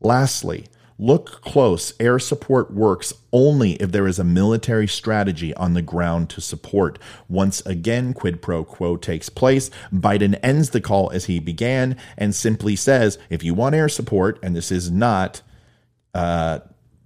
Lastly, 0.00 0.66
Look 0.96 1.40
close. 1.40 1.92
Air 1.98 2.20
support 2.20 2.72
works 2.72 3.12
only 3.32 3.72
if 3.74 3.90
there 3.90 4.06
is 4.06 4.20
a 4.20 4.24
military 4.24 4.86
strategy 4.86 5.52
on 5.54 5.74
the 5.74 5.82
ground 5.82 6.30
to 6.30 6.40
support. 6.40 7.00
Once 7.28 7.60
again, 7.66 8.14
quid 8.14 8.40
pro 8.40 8.64
quo 8.64 8.96
takes 8.96 9.28
place. 9.28 9.70
Biden 9.92 10.38
ends 10.42 10.70
the 10.70 10.80
call 10.80 11.10
as 11.10 11.24
he 11.24 11.40
began 11.40 11.96
and 12.16 12.34
simply 12.34 12.76
says, 12.76 13.18
if 13.28 13.42
you 13.42 13.54
want 13.54 13.74
air 13.74 13.88
support, 13.88 14.38
and 14.40 14.54
this 14.54 14.70
is 14.70 14.90
not 14.90 15.42
uh, 16.14 16.60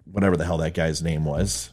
whatever 0.05 0.37
the 0.37 0.45
hell 0.45 0.59
that 0.59 0.75
guy's 0.75 1.03
name 1.03 1.25
was, 1.25 1.71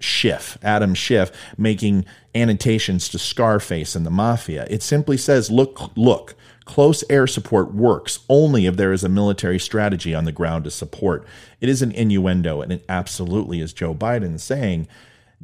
Schiff, 0.00 0.56
Adam 0.62 0.94
Schiff, 0.94 1.30
making 1.58 2.06
annotations 2.34 3.08
to 3.10 3.18
Scarface 3.18 3.94
and 3.94 4.06
the 4.06 4.10
Mafia. 4.10 4.66
It 4.70 4.82
simply 4.82 5.16
says, 5.16 5.50
look, 5.50 5.90
look, 5.96 6.34
Close 6.68 7.02
air 7.08 7.26
support 7.26 7.72
works 7.72 8.18
only 8.28 8.66
if 8.66 8.76
there 8.76 8.92
is 8.92 9.02
a 9.02 9.08
military 9.08 9.58
strategy 9.58 10.14
on 10.14 10.26
the 10.26 10.32
ground 10.32 10.64
to 10.64 10.70
support. 10.70 11.26
It 11.62 11.68
is 11.70 11.80
an 11.80 11.92
innuendo, 11.92 12.60
and 12.60 12.70
it 12.70 12.84
absolutely 12.90 13.62
is 13.62 13.72
Joe 13.72 13.94
Biden 13.94 14.38
saying, 14.38 14.86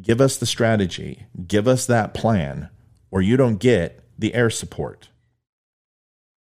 Give 0.03 0.21
us 0.21 0.37
the 0.37 0.45
strategy, 0.45 1.25
give 1.49 1.67
us 1.67 1.87
that 1.87 2.13
plan, 2.13 2.69
or 3.11 3.23
you 3.23 3.39
don't 3.39 3.57
get 3.57 4.05
the 4.19 4.35
air 4.35 4.51
support. 4.51 5.09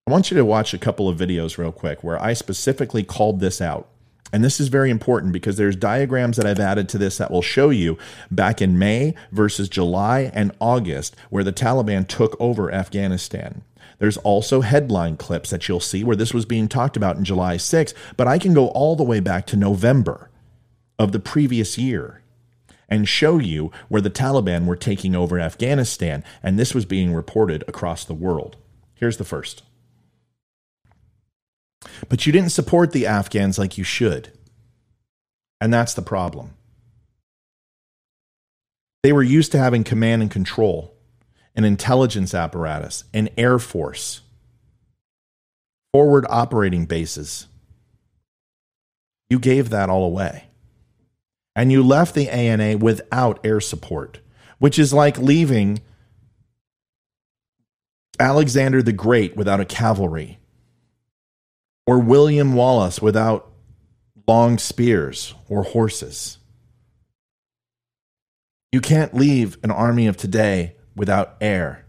I 0.07 0.11
want 0.11 0.31
you 0.31 0.37
to 0.37 0.45
watch 0.45 0.73
a 0.73 0.79
couple 0.79 1.09
of 1.09 1.19
videos 1.19 1.57
real 1.57 1.73
quick 1.73 2.01
where 2.01 2.19
I 2.21 2.31
specifically 2.31 3.03
called 3.03 3.41
this 3.41 3.59
out. 3.59 3.89
And 4.33 4.43
this 4.43 4.59
is 4.59 4.69
very 4.69 4.89
important 4.89 5.33
because 5.33 5.57
there's 5.57 5.75
diagrams 5.75 6.37
that 6.37 6.45
I've 6.45 6.59
added 6.59 6.87
to 6.89 6.97
this 6.97 7.17
that 7.17 7.31
will 7.31 7.41
show 7.41 7.69
you 7.69 7.97
back 8.29 8.61
in 8.61 8.79
May 8.79 9.13
versus 9.31 9.67
July 9.67 10.31
and 10.33 10.51
August 10.59 11.15
where 11.29 11.43
the 11.43 11.53
Taliban 11.53 12.07
took 12.07 12.39
over 12.39 12.71
Afghanistan. 12.71 13.63
There's 13.99 14.17
also 14.17 14.61
headline 14.61 15.17
clips 15.17 15.49
that 15.51 15.67
you'll 15.67 15.79
see 15.79 16.03
where 16.03 16.15
this 16.15 16.33
was 16.33 16.45
being 16.45 16.67
talked 16.67 16.97
about 16.97 17.17
in 17.17 17.23
July 17.23 17.57
6, 17.57 17.93
but 18.17 18.27
I 18.27 18.39
can 18.39 18.53
go 18.53 18.69
all 18.69 18.95
the 18.95 19.03
way 19.03 19.19
back 19.19 19.45
to 19.47 19.57
November 19.57 20.29
of 20.97 21.11
the 21.11 21.19
previous 21.19 21.77
year 21.77 22.21
and 22.89 23.07
show 23.07 23.37
you 23.37 23.71
where 23.89 24.01
the 24.01 24.09
Taliban 24.09 24.65
were 24.65 24.75
taking 24.75 25.15
over 25.15 25.39
Afghanistan, 25.39 26.23
and 26.41 26.57
this 26.57 26.73
was 26.73 26.85
being 26.85 27.13
reported 27.13 27.63
across 27.67 28.03
the 28.03 28.13
world. 28.13 28.57
Here's 28.95 29.17
the 29.17 29.23
first. 29.23 29.63
But 32.09 32.25
you 32.25 32.31
didn't 32.31 32.51
support 32.51 32.91
the 32.91 33.07
Afghans 33.07 33.57
like 33.57 33.77
you 33.77 33.83
should. 33.83 34.31
And 35.59 35.73
that's 35.73 35.93
the 35.93 36.01
problem. 36.01 36.55
They 39.03 39.13
were 39.13 39.23
used 39.23 39.51
to 39.53 39.57
having 39.59 39.83
command 39.83 40.21
and 40.21 40.31
control 40.31 40.93
an 41.55 41.65
intelligence 41.65 42.33
apparatus, 42.33 43.03
an 43.13 43.29
air 43.37 43.59
force, 43.59 44.21
forward 45.91 46.25
operating 46.29 46.85
bases. 46.85 47.47
You 49.29 49.39
gave 49.39 49.69
that 49.69 49.89
all 49.89 50.05
away. 50.05 50.45
And 51.55 51.71
you 51.71 51.83
left 51.83 52.15
the 52.15 52.29
ANA 52.29 52.77
without 52.77 53.39
air 53.45 53.59
support, 53.59 54.19
which 54.59 54.79
is 54.79 54.93
like 54.93 55.17
leaving 55.17 55.81
Alexander 58.19 58.81
the 58.81 58.93
Great 58.93 59.35
without 59.35 59.59
a 59.59 59.65
cavalry, 59.65 60.37
or 61.91 61.99
William 61.99 62.53
Wallace 62.53 63.01
without 63.01 63.51
long 64.25 64.57
spears 64.57 65.35
or 65.49 65.63
horses. 65.63 66.37
You 68.71 68.79
can't 68.79 69.13
leave 69.13 69.57
an 69.61 69.71
army 69.71 70.07
of 70.07 70.15
today 70.15 70.77
without 70.95 71.35
air. 71.41 71.85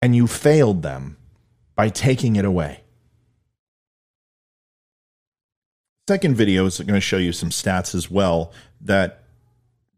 And 0.00 0.14
you 0.14 0.28
failed 0.28 0.82
them 0.82 1.16
by 1.74 1.88
taking 1.88 2.36
it 2.36 2.44
away. 2.44 2.84
Second 6.08 6.36
video 6.36 6.66
is 6.66 6.78
going 6.78 6.94
to 6.94 7.00
show 7.00 7.18
you 7.18 7.32
some 7.32 7.50
stats 7.50 7.96
as 7.96 8.08
well 8.08 8.52
that 8.80 9.24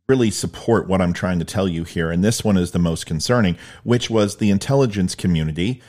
really 0.08 0.30
support 0.30 0.88
what 0.88 1.02
I'm 1.02 1.12
trying 1.12 1.38
to 1.38 1.44
tell 1.44 1.68
you 1.68 1.84
here. 1.84 2.10
And 2.10 2.24
this 2.24 2.42
one 2.42 2.56
is 2.56 2.70
the 2.70 2.78
most 2.78 3.04
concerning, 3.04 3.58
which 3.82 4.08
was 4.08 4.36
the 4.36 4.48
intelligence 4.48 5.14
community 5.14 5.82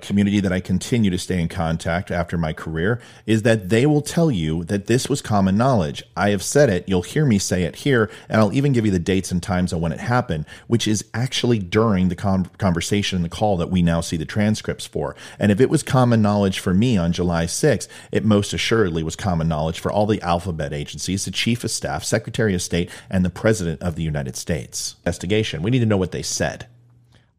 community 0.00 0.40
that 0.40 0.52
I 0.52 0.60
continue 0.60 1.10
to 1.10 1.18
stay 1.18 1.40
in 1.40 1.48
contact 1.48 2.10
after 2.10 2.38
my 2.38 2.52
career 2.52 3.00
is 3.26 3.42
that 3.42 3.68
they 3.68 3.84
will 3.84 4.00
tell 4.00 4.30
you 4.30 4.64
that 4.64 4.86
this 4.86 5.08
was 5.08 5.20
common 5.20 5.56
knowledge. 5.56 6.02
I 6.16 6.30
have 6.30 6.42
said 6.42 6.70
it, 6.70 6.88
you'll 6.88 7.02
hear 7.02 7.26
me 7.26 7.38
say 7.38 7.64
it 7.64 7.76
here, 7.76 8.10
and 8.28 8.40
I'll 8.40 8.52
even 8.52 8.72
give 8.72 8.86
you 8.86 8.92
the 8.92 8.98
dates 8.98 9.30
and 9.30 9.42
times 9.42 9.72
of 9.72 9.80
when 9.80 9.92
it 9.92 10.00
happened, 10.00 10.46
which 10.68 10.88
is 10.88 11.04
actually 11.12 11.58
during 11.58 12.08
the 12.08 12.16
con- 12.16 12.46
conversation 12.56 13.16
and 13.16 13.24
the 13.24 13.28
call 13.28 13.58
that 13.58 13.70
we 13.70 13.82
now 13.82 14.00
see 14.00 14.16
the 14.16 14.24
transcripts 14.24 14.86
for. 14.86 15.14
And 15.38 15.52
if 15.52 15.60
it 15.60 15.68
was 15.68 15.82
common 15.82 16.22
knowledge 16.22 16.58
for 16.58 16.72
me 16.72 16.96
on 16.96 17.12
July 17.12 17.44
6th, 17.44 17.86
it 18.10 18.24
most 18.24 18.54
assuredly 18.54 19.02
was 19.02 19.16
common 19.16 19.48
knowledge 19.48 19.80
for 19.80 19.92
all 19.92 20.06
the 20.06 20.22
alphabet 20.22 20.72
agencies, 20.72 21.26
the 21.26 21.30
chief 21.30 21.62
of 21.62 21.70
staff, 21.70 22.04
secretary 22.04 22.54
of 22.54 22.62
state, 22.62 22.90
and 23.10 23.24
the 23.24 23.30
president 23.30 23.82
of 23.82 23.96
the 23.96 24.02
United 24.02 24.36
States. 24.36 24.96
Investigation. 25.04 25.62
We 25.62 25.70
need 25.70 25.80
to 25.80 25.86
know 25.86 25.98
what 25.98 26.12
they 26.12 26.22
said. 26.22 26.68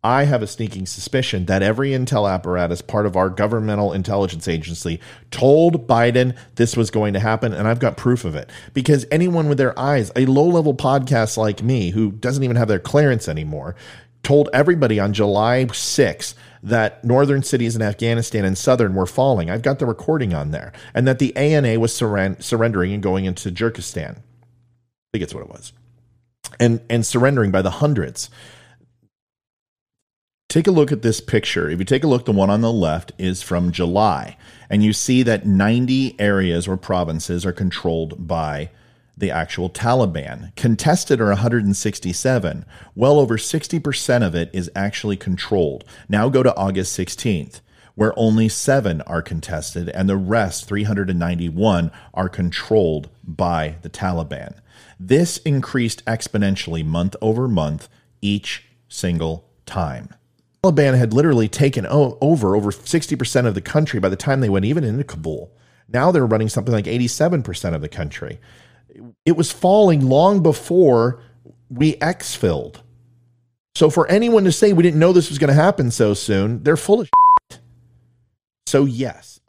I 0.06 0.26
have 0.26 0.44
a 0.44 0.48
sneaking 0.48 0.86
suspicion 0.86 1.48
that 1.48 1.64
every 1.64 1.90
intel 1.90 2.32
apparatus, 2.32 2.84
part 2.84 3.08
of 3.08 3.18
our 3.18 3.28
governmental 3.28 3.92
intelligence 3.92 4.48
agency, 4.48 5.00
told 5.32 5.88
Biden 5.88 6.38
this 6.58 6.78
was 6.78 6.92
going 6.92 7.14
to 7.14 7.20
happen, 7.20 7.56
and 7.56 7.68
I've 7.68 7.80
got 7.80 7.98
proof 7.98 8.24
of 8.24 8.36
it. 8.36 8.52
Because 8.76 9.08
anyone 9.10 9.50
with 9.50 9.58
their 9.58 9.78
eyes, 9.80 10.12
a 10.16 10.28
low 10.28 10.46
level 10.46 10.76
podcast 10.76 11.38
like 11.38 11.64
me, 11.64 11.90
who 11.90 12.12
doesn't 12.12 12.44
even 12.44 12.56
have 12.56 12.68
their 12.68 12.78
clearance 12.78 13.28
anymore, 13.28 13.76
told 14.22 14.48
everybody 14.54 15.00
on 15.00 15.12
July 15.12 15.66
6th 15.66 16.36
that 16.62 17.04
northern 17.04 17.42
cities 17.42 17.76
in 17.76 17.82
Afghanistan 17.82 18.46
and 18.46 18.60
southern 18.60 18.94
were 18.94 19.08
falling. 19.08 19.50
I've 19.50 19.64
got 19.64 19.80
the 19.80 19.88
recording 19.88 20.36
on 20.36 20.52
there. 20.52 20.72
And 20.94 21.08
that 21.08 21.18
the 21.18 21.36
ANA 21.36 21.80
was 21.80 21.92
surren- 21.92 22.44
surrendering 22.44 22.94
and 22.94 23.02
going 23.02 23.26
into 23.26 23.50
Jerkistan. 23.50 24.18
I 24.18 25.12
think 25.14 25.24
it's 25.24 25.34
what 25.34 25.42
it 25.42 25.50
was. 25.50 25.74
And, 26.60 26.82
and 26.92 27.04
surrendering 27.04 27.50
by 27.50 27.64
the 27.64 27.72
hundreds. 27.72 28.30
Take 30.56 30.68
a 30.68 30.72
look 30.72 30.94
at 30.94 31.02
this 31.02 31.20
picture. 31.20 31.70
If 31.70 31.80
you 31.80 31.84
take 31.84 32.06
a 32.06 32.08
look, 32.08 32.24
the 32.24 32.32
one 32.32 32.50
on 32.50 32.62
the 32.62 32.72
left 32.72 33.12
is 33.18 33.42
from 33.42 33.74
July, 33.74 34.38
and 34.70 34.82
you 34.82 34.94
see 34.94 35.22
that 35.22 35.46
90 35.46 36.18
areas 36.18 36.66
or 36.66 36.78
provinces 36.78 37.46
are 37.46 37.52
controlled 37.52 38.26
by 38.26 38.70
the 39.18 39.30
actual 39.30 39.70
Taliban. 39.70 40.56
Contested 40.56 41.20
are 41.20 41.28
167. 41.28 42.66
Well 42.96 43.20
over 43.20 43.36
60% 43.38 44.26
of 44.26 44.34
it 44.34 44.50
is 44.54 44.72
actually 44.74 45.18
controlled. 45.18 45.84
Now 46.08 46.30
go 46.30 46.42
to 46.42 46.56
August 46.56 46.98
16th, 46.98 47.60
where 47.96 48.18
only 48.18 48.48
seven 48.48 49.02
are 49.02 49.22
contested, 49.22 49.90
and 49.90 50.08
the 50.08 50.16
rest, 50.16 50.70
391, 50.70 51.92
are 52.14 52.30
controlled 52.30 53.10
by 53.26 53.76
the 53.82 53.90
Taliban. 53.90 54.56
This 54.98 55.36
increased 55.40 56.06
exponentially 56.06 56.86
month 56.86 57.18
over 57.22 57.50
month 57.50 57.90
each 58.22 58.64
single 58.88 59.50
time. 59.66 60.16
Taliban 60.66 60.98
had 60.98 61.14
literally 61.14 61.48
taken 61.48 61.86
over 61.86 62.56
over 62.56 62.72
60% 62.72 63.46
of 63.46 63.54
the 63.54 63.62
country 63.62 64.00
by 64.00 64.10
the 64.10 64.16
time 64.16 64.42
they 64.42 64.50
went 64.50 64.66
even 64.66 64.84
into 64.84 65.04
Kabul. 65.04 65.52
Now 65.88 66.12
they're 66.12 66.26
running 66.26 66.50
something 66.50 66.74
like 66.74 66.86
87% 66.86 67.76
of 67.76 67.82
the 67.82 67.90
country. 67.90 68.40
It 69.26 69.34
was 69.34 69.52
falling 69.52 70.08
long 70.08 70.42
before 70.42 71.22
we 71.70 71.96
exfilled. 71.98 72.82
So 73.76 73.90
for 73.90 74.08
anyone 74.08 74.46
to 74.46 74.52
say 74.52 74.74
we 74.74 74.84
didn't 74.84 75.00
know 75.00 75.12
this 75.12 75.30
was 75.30 75.38
going 75.38 75.50
to 75.50 75.54
happen 75.54 75.92
so 75.92 76.14
soon, 76.14 76.64
they're 76.64 76.78
full 76.78 77.02
of 77.02 77.10
shit. 77.52 77.60
So 78.68 78.86
yes. 78.86 79.40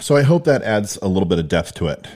So 0.00 0.16
I 0.16 0.22
hope 0.22 0.44
that 0.44 0.62
adds 0.62 0.98
a 1.02 1.08
little 1.08 1.28
bit 1.28 1.38
of 1.38 1.48
depth 1.48 1.74
to 1.74 1.88
it. 1.88 2.06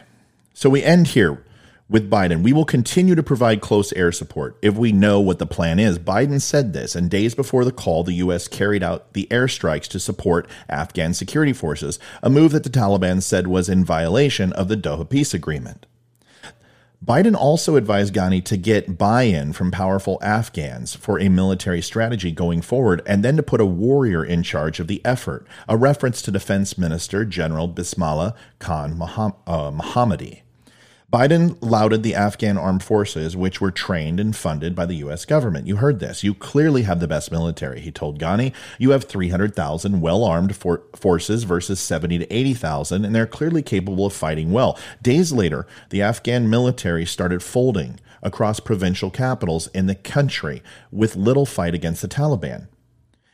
So 0.54 0.70
we 0.70 0.82
end 0.82 1.08
here 1.08 1.44
with 1.90 2.08
Biden. 2.08 2.42
We 2.42 2.52
will 2.52 2.64
continue 2.64 3.16
to 3.16 3.22
provide 3.22 3.60
close 3.60 3.92
air 3.92 4.12
support 4.12 4.56
if 4.62 4.76
we 4.76 4.92
know 4.92 5.20
what 5.20 5.40
the 5.40 5.46
plan 5.46 5.80
is. 5.80 5.98
Biden 5.98 6.40
said 6.40 6.72
this, 6.72 6.94
and 6.94 7.10
days 7.10 7.34
before 7.34 7.64
the 7.64 7.72
call, 7.72 8.04
the 8.04 8.14
U.S. 8.14 8.46
carried 8.48 8.82
out 8.82 9.12
the 9.12 9.26
airstrikes 9.30 9.88
to 9.88 9.98
support 9.98 10.48
Afghan 10.68 11.12
security 11.12 11.52
forces, 11.52 11.98
a 12.22 12.30
move 12.30 12.52
that 12.52 12.62
the 12.62 12.70
Taliban 12.70 13.20
said 13.20 13.48
was 13.48 13.68
in 13.68 13.84
violation 13.84 14.52
of 14.52 14.68
the 14.68 14.76
Doha 14.76 15.10
peace 15.10 15.34
agreement. 15.34 15.84
Biden 17.04 17.34
also 17.34 17.76
advised 17.76 18.14
Ghani 18.14 18.44
to 18.44 18.58
get 18.58 18.98
buy 18.98 19.22
in 19.22 19.54
from 19.54 19.70
powerful 19.70 20.18
Afghans 20.22 20.94
for 20.94 21.18
a 21.18 21.30
military 21.30 21.80
strategy 21.80 22.30
going 22.30 22.60
forward 22.60 23.00
and 23.06 23.24
then 23.24 23.36
to 23.36 23.42
put 23.42 23.60
a 23.60 23.66
warrior 23.66 24.22
in 24.22 24.42
charge 24.42 24.80
of 24.80 24.86
the 24.86 25.02
effort, 25.04 25.46
a 25.66 25.78
reference 25.78 26.20
to 26.22 26.30
Defense 26.30 26.76
Minister 26.76 27.24
General 27.24 27.68
Bismillah 27.68 28.34
Khan 28.58 29.00
uh, 29.00 29.70
Mohammadi. 29.70 30.42
Biden 31.12 31.56
lauded 31.60 32.04
the 32.04 32.14
Afghan 32.14 32.56
armed 32.56 32.84
forces, 32.84 33.36
which 33.36 33.60
were 33.60 33.72
trained 33.72 34.20
and 34.20 34.36
funded 34.36 34.76
by 34.76 34.86
the 34.86 34.94
U.S. 34.96 35.24
government. 35.24 35.66
You 35.66 35.76
heard 35.76 35.98
this. 35.98 36.22
You 36.22 36.34
clearly 36.34 36.82
have 36.82 37.00
the 37.00 37.08
best 37.08 37.32
military, 37.32 37.80
he 37.80 37.90
told 37.90 38.20
Ghani. 38.20 38.52
You 38.78 38.90
have 38.90 39.04
300,000 39.04 40.00
well 40.00 40.22
armed 40.22 40.54
for- 40.54 40.84
forces 40.94 41.42
versus 41.42 41.80
70 41.80 42.18
to 42.18 42.32
80,000, 42.32 43.04
and 43.04 43.12
they're 43.12 43.26
clearly 43.26 43.60
capable 43.60 44.06
of 44.06 44.12
fighting 44.12 44.52
well. 44.52 44.78
Days 45.02 45.32
later, 45.32 45.66
the 45.88 46.00
Afghan 46.00 46.48
military 46.48 47.04
started 47.04 47.42
folding 47.42 47.98
across 48.22 48.60
provincial 48.60 49.10
capitals 49.10 49.66
in 49.68 49.86
the 49.86 49.96
country 49.96 50.62
with 50.92 51.16
little 51.16 51.46
fight 51.46 51.74
against 51.74 52.02
the 52.02 52.08
Taliban. 52.08 52.68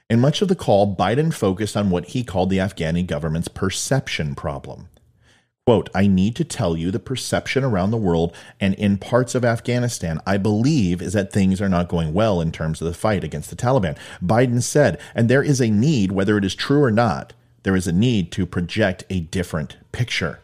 In 0.09 0.21
much 0.21 0.41
of 0.41 0.49
the 0.49 0.55
call, 0.55 0.97
Biden 0.97 1.35
focused 1.35 1.77
on 1.77 1.91
what 1.91 2.07
he 2.07 2.25
called 2.25 2.49
the 2.49 2.59
Afghani 2.59 3.07
government's 3.07 3.49
perception 3.49 4.35
problem. 4.35 4.89
Quote, 5.67 5.91
I 5.93 6.07
need 6.07 6.37
to 6.37 6.45
tell 6.45 6.77
you 6.77 6.93
the 6.93 7.01
perception 7.01 7.65
around 7.65 7.91
the 7.91 7.97
world 7.97 8.33
and 8.61 8.75
in 8.75 8.99
parts 8.99 9.35
of 9.35 9.45
Afghanistan, 9.45 10.21
I 10.25 10.37
believe, 10.37 11.03
is 11.03 11.15
that 11.15 11.33
things 11.33 11.61
are 11.61 11.69
not 11.69 11.89
going 11.89 12.15
well 12.15 12.41
in 12.41 12.53
terms 12.53 12.81
of 12.81 12.87
the 12.87 12.95
fight 12.95 13.25
against 13.25 13.51
the 13.51 13.57
Taliban. 13.57 13.99
Biden 14.23 14.63
said, 14.63 15.01
and 15.13 15.29
there 15.29 15.43
is 15.43 15.61
a 15.61 15.69
need, 15.69 16.13
whether 16.13 16.39
it 16.39 16.45
is 16.45 16.55
true 16.55 16.85
or 16.85 16.93
not, 16.93 17.33
there 17.65 17.75
is 17.75 17.89
a 17.89 17.93
need 17.93 18.31
to 18.31 18.47
project 18.47 19.03
a 19.11 19.19
different 19.19 19.77
picture. 19.91 20.39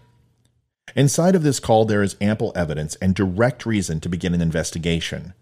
Inside 0.96 1.36
of 1.36 1.44
this 1.44 1.60
call, 1.60 1.84
there 1.84 2.02
is 2.02 2.16
ample 2.20 2.52
evidence 2.56 2.96
and 2.96 3.14
direct 3.14 3.64
reason 3.64 4.00
to 4.00 4.08
begin 4.08 4.34
an 4.34 4.42
investigation. 4.42 5.34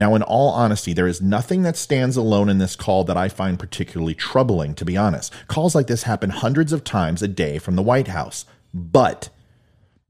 Now, 0.00 0.16
in 0.16 0.22
all 0.22 0.50
honesty, 0.50 0.92
there 0.92 1.06
is 1.06 1.22
nothing 1.22 1.62
that 1.62 1.76
stands 1.76 2.16
alone 2.16 2.48
in 2.48 2.58
this 2.58 2.74
call 2.74 3.04
that 3.04 3.16
I 3.16 3.28
find 3.28 3.56
particularly 3.56 4.14
troubling, 4.14 4.74
to 4.74 4.84
be 4.84 4.96
honest. 4.96 5.32
Calls 5.46 5.76
like 5.76 5.86
this 5.86 6.02
happen 6.02 6.30
hundreds 6.30 6.72
of 6.72 6.82
times 6.82 7.22
a 7.22 7.28
day 7.28 7.58
from 7.58 7.76
the 7.76 7.82
White 7.82 8.08
House. 8.08 8.46
But 8.72 9.30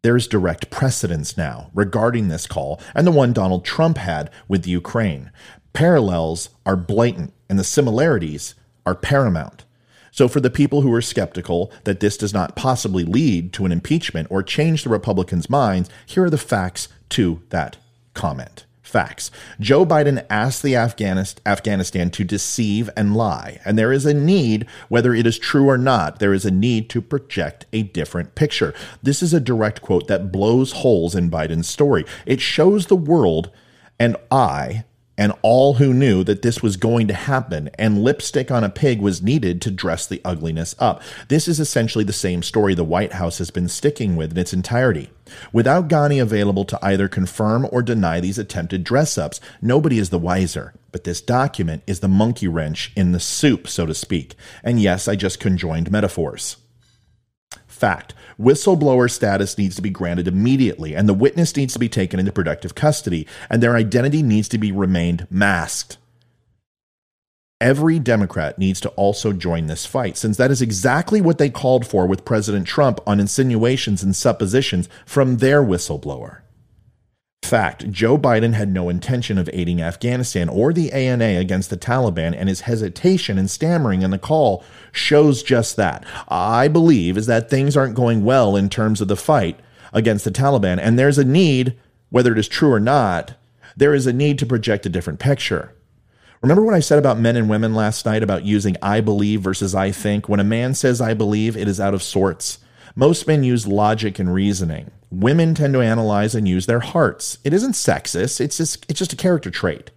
there's 0.03 0.27
direct 0.27 0.70
precedence 0.70 1.37
now 1.37 1.70
regarding 1.75 2.29
this 2.29 2.46
call 2.46 2.81
and 2.94 3.07
the 3.07 3.12
one 3.12 3.33
Donald 3.33 3.64
Trump 3.64 3.98
had 3.98 4.31
with 4.48 4.66
Ukraine. 4.66 5.31
Parallels 5.72 6.51
are 6.66 6.77
blatant 6.77 7.33
and 7.48 7.59
the 7.59 7.64
similarities 7.64 8.55
are 8.85 8.94
paramount. 8.94 9.64
So, 10.11 10.29
for 10.29 10.40
the 10.40 10.51
people 10.51 10.83
who 10.83 10.92
are 10.92 11.01
skeptical 11.01 11.72
that 11.85 12.01
this 12.01 12.18
does 12.18 12.35
not 12.35 12.55
possibly 12.55 13.03
lead 13.03 13.53
to 13.55 13.64
an 13.64 13.72
impeachment 13.72 14.29
or 14.31 14.42
change 14.42 14.85
the 14.85 14.90
Republicans' 14.90 15.48
minds, 15.48 15.88
here 16.05 16.25
are 16.25 16.31
the 16.31 16.37
facts 16.37 16.88
to 17.11 17.42
that 17.48 17.79
comment. 18.12 18.66
Facts. 18.82 19.30
Joe 19.60 19.86
Biden 19.86 20.26
asked 20.28 20.62
the 20.62 20.74
Afghanistan 20.76 22.10
to 22.10 22.24
deceive 22.24 22.90
and 22.96 23.16
lie. 23.16 23.60
And 23.64 23.78
there 23.78 23.92
is 23.92 24.04
a 24.04 24.12
need, 24.12 24.66
whether 24.88 25.14
it 25.14 25.24
is 25.24 25.38
true 25.38 25.68
or 25.68 25.78
not, 25.78 26.18
there 26.18 26.34
is 26.34 26.44
a 26.44 26.50
need 26.50 26.90
to 26.90 27.00
project 27.00 27.64
a 27.72 27.84
different 27.84 28.34
picture. 28.34 28.74
This 29.02 29.22
is 29.22 29.32
a 29.32 29.40
direct 29.40 29.82
quote 29.82 30.08
that 30.08 30.32
blows 30.32 30.72
holes 30.72 31.14
in 31.14 31.30
Biden's 31.30 31.68
story. 31.68 32.04
It 32.26 32.40
shows 32.40 32.86
the 32.86 32.96
world 32.96 33.50
and 34.00 34.16
I 34.30 34.84
and 35.22 35.32
all 35.42 35.74
who 35.74 35.94
knew 35.94 36.24
that 36.24 36.42
this 36.42 36.64
was 36.64 36.76
going 36.76 37.06
to 37.06 37.14
happen 37.14 37.70
and 37.78 38.02
lipstick 38.02 38.50
on 38.50 38.64
a 38.64 38.68
pig 38.68 39.00
was 39.00 39.22
needed 39.22 39.62
to 39.62 39.70
dress 39.70 40.04
the 40.04 40.20
ugliness 40.24 40.74
up. 40.80 41.00
This 41.28 41.46
is 41.46 41.61
essentially 41.61 42.02
the 42.02 42.12
same 42.12 42.42
story 42.42 42.74
the 42.74 42.82
White 42.82 43.12
House 43.12 43.38
has 43.38 43.52
been 43.52 43.68
sticking 43.68 44.16
with 44.16 44.32
in 44.32 44.38
its 44.38 44.52
entirety. 44.52 45.11
Without 45.52 45.87
Ghani 45.87 46.20
available 46.20 46.64
to 46.64 46.78
either 46.85 47.06
confirm 47.06 47.68
or 47.70 47.82
deny 47.82 48.18
these 48.18 48.37
attempted 48.37 48.82
dress 48.82 49.16
ups, 49.16 49.40
nobody 49.61 50.00
is 50.00 50.11
the 50.11 50.18
wiser. 50.18 50.74
But 50.90 51.04
this 51.04 51.20
document 51.20 51.85
is 51.87 52.00
the 52.00 52.08
monkey 52.08 52.48
wrench 52.48 52.90
in 52.96 53.12
the 53.12 53.20
soup, 53.20 53.68
so 53.68 53.87
to 53.87 53.94
speak. 53.94 54.35
And 54.64 54.82
yes, 54.82 55.06
I 55.06 55.14
just 55.14 55.38
conjoined 55.38 55.92
metaphors. 55.92 56.56
Fact 57.72 58.14
whistleblower 58.40 59.11
status 59.11 59.56
needs 59.56 59.76
to 59.76 59.82
be 59.82 59.90
granted 59.90 60.28
immediately, 60.28 60.94
and 60.94 61.08
the 61.08 61.14
witness 61.14 61.56
needs 61.56 61.72
to 61.72 61.78
be 61.78 61.88
taken 61.88 62.20
into 62.20 62.32
productive 62.32 62.74
custody, 62.74 63.26
and 63.48 63.62
their 63.62 63.76
identity 63.76 64.22
needs 64.22 64.48
to 64.48 64.58
be 64.58 64.70
remained 64.70 65.26
masked. 65.30 65.98
Every 67.61 67.98
Democrat 67.98 68.58
needs 68.58 68.80
to 68.80 68.88
also 68.90 69.32
join 69.32 69.66
this 69.66 69.87
fight, 69.87 70.16
since 70.16 70.37
that 70.37 70.50
is 70.50 70.61
exactly 70.61 71.20
what 71.20 71.38
they 71.38 71.48
called 71.48 71.87
for 71.87 72.06
with 72.06 72.24
President 72.24 72.66
Trump 72.66 73.00
on 73.06 73.20
insinuations 73.20 74.02
and 74.02 74.14
suppositions 74.14 74.88
from 75.06 75.38
their 75.38 75.62
whistleblower 75.62 76.41
fact, 77.42 77.90
Joe 77.90 78.16
Biden 78.16 78.55
had 78.55 78.72
no 78.72 78.88
intention 78.88 79.37
of 79.38 79.50
aiding 79.52 79.83
Afghanistan 79.83 80.48
or 80.48 80.72
the 80.72 80.92
ANA 80.92 81.38
against 81.40 81.70
the 81.70 81.76
Taliban, 81.76 82.35
and 82.37 82.48
his 82.48 82.62
hesitation 82.62 83.38
and 83.38 83.50
stammering 83.50 84.02
in 84.02 84.11
the 84.11 84.18
call 84.18 84.64
shows 84.92 85.42
just 85.42 85.76
that. 85.76 86.05
I 86.28 86.68
believe 86.68 87.16
is 87.16 87.26
that 87.26 87.50
things 87.50 87.76
aren't 87.76 87.94
going 87.94 88.24
well 88.24 88.57
in 88.57 88.68
terms 88.68 89.00
of 89.00 89.09
the 89.09 89.16
fight 89.16 89.59
against 89.92 90.24
the 90.24 90.31
Taliban, 90.31 90.78
and 90.81 90.98
there's 90.98 91.18
a 91.18 91.24
need, 91.24 91.76
whether 92.11 92.33
it 92.33 92.38
is 92.38 92.48
true 92.48 92.72
or 92.72 92.81
not, 92.81 93.35
there 93.76 93.94
is 93.94 94.07
a 94.07 94.12
need 94.12 94.38
to 94.38 94.46
project 94.46 94.87
a 94.87 94.90
different 94.90 95.18
picture. 95.18 95.74
Remember 96.42 96.62
what 96.62 96.74
I 96.74 96.81
said 96.81 96.98
about 96.98 97.20
men 97.20 97.37
and 97.37 97.48
women 97.48 97.74
last 97.74 98.05
night 98.05 98.22
about 98.22 98.44
using 98.44 98.76
I 98.83 99.00
believe 99.00 99.42
versus 99.42 99.74
I 99.74 99.92
think? 99.92 100.28
When 100.28 100.40
a 100.40 100.44
man 100.44 100.74
says 100.74 101.00
I 101.00 101.14
believe, 101.14 101.57
it 101.57 101.68
is 101.68 101.81
out 101.81 101.94
of 101.94 102.02
sorts. 102.02 102.59
Most 102.94 103.26
men 103.26 103.42
use 103.42 103.66
logic 103.66 104.18
and 104.18 104.33
reasoning. 104.33 104.90
Women 105.11 105.55
tend 105.55 105.74
to 105.74 105.81
analyze 105.81 106.35
and 106.35 106.46
use 106.46 106.66
their 106.66 106.81
hearts. 106.81 107.38
It 107.44 107.52
isn't 107.52 107.72
sexist, 107.72 108.40
it's 108.40 108.59
just 108.59 108.85
it's 108.88 108.98
just 108.98 109.12
a 109.12 109.16
character 109.16 109.50
trait. 109.50 109.90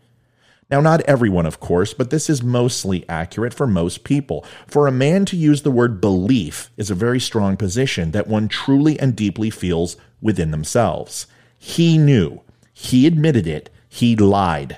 Now, 0.69 0.81
not 0.81 1.01
everyone, 1.01 1.45
of 1.45 1.59
course, 1.59 1.93
but 1.93 2.09
this 2.09 2.27
is 2.29 2.41
mostly 2.41 3.07
accurate 3.07 3.53
for 3.53 3.67
most 3.67 4.03
people. 4.03 4.43
For 4.65 4.87
a 4.87 4.91
man 4.91 5.23
to 5.25 5.37
use 5.37 5.61
the 5.61 5.69
word 5.69 6.01
belief 6.01 6.71
is 6.75 6.89
a 6.89 6.95
very 6.95 7.19
strong 7.19 7.55
position 7.55 8.11
that 8.11 8.27
one 8.27 8.47
truly 8.47 8.99
and 8.99 9.15
deeply 9.15 9.51
feels 9.51 9.95
within 10.21 10.49
themselves. 10.49 11.27
He 11.59 11.99
knew, 11.99 12.41
he 12.73 13.05
admitted 13.05 13.45
it, 13.45 13.69
he 13.87 14.15
lied. 14.15 14.77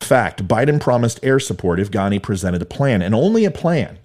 Fact 0.00 0.46
Biden 0.46 0.80
promised 0.80 1.20
air 1.22 1.40
support 1.40 1.80
if 1.80 1.90
Ghani 1.90 2.22
presented 2.22 2.62
a 2.62 2.66
plan, 2.66 3.02
and 3.02 3.14
only 3.14 3.44
a 3.44 3.50
plan. 3.50 3.98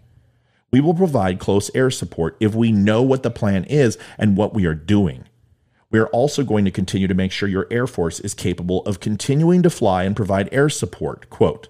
We 0.71 0.81
will 0.81 0.93
provide 0.93 1.39
close 1.39 1.71
air 1.73 1.89
support 1.89 2.35
if 2.39 2.53
we 2.53 2.71
know 2.71 3.01
what 3.01 3.23
the 3.23 3.31
plan 3.31 3.63
is 3.65 3.97
and 4.17 4.35
what 4.35 4.53
we 4.53 4.65
are 4.65 4.75
doing. 4.75 5.25
We 5.89 5.99
are 5.99 6.07
also 6.07 6.43
going 6.43 6.65
to 6.65 6.71
continue 6.71 7.07
to 7.07 7.13
make 7.13 7.31
sure 7.31 7.47
your 7.47 7.67
Air 7.71 7.87
Force 7.87 8.19
is 8.19 8.33
capable 8.33 8.85
of 8.85 8.99
continuing 8.99 9.63
to 9.63 9.69
fly 9.69 10.03
and 10.03 10.15
provide 10.15 10.49
air 10.51 10.67
support. 10.67 11.29
Quote, 11.29 11.69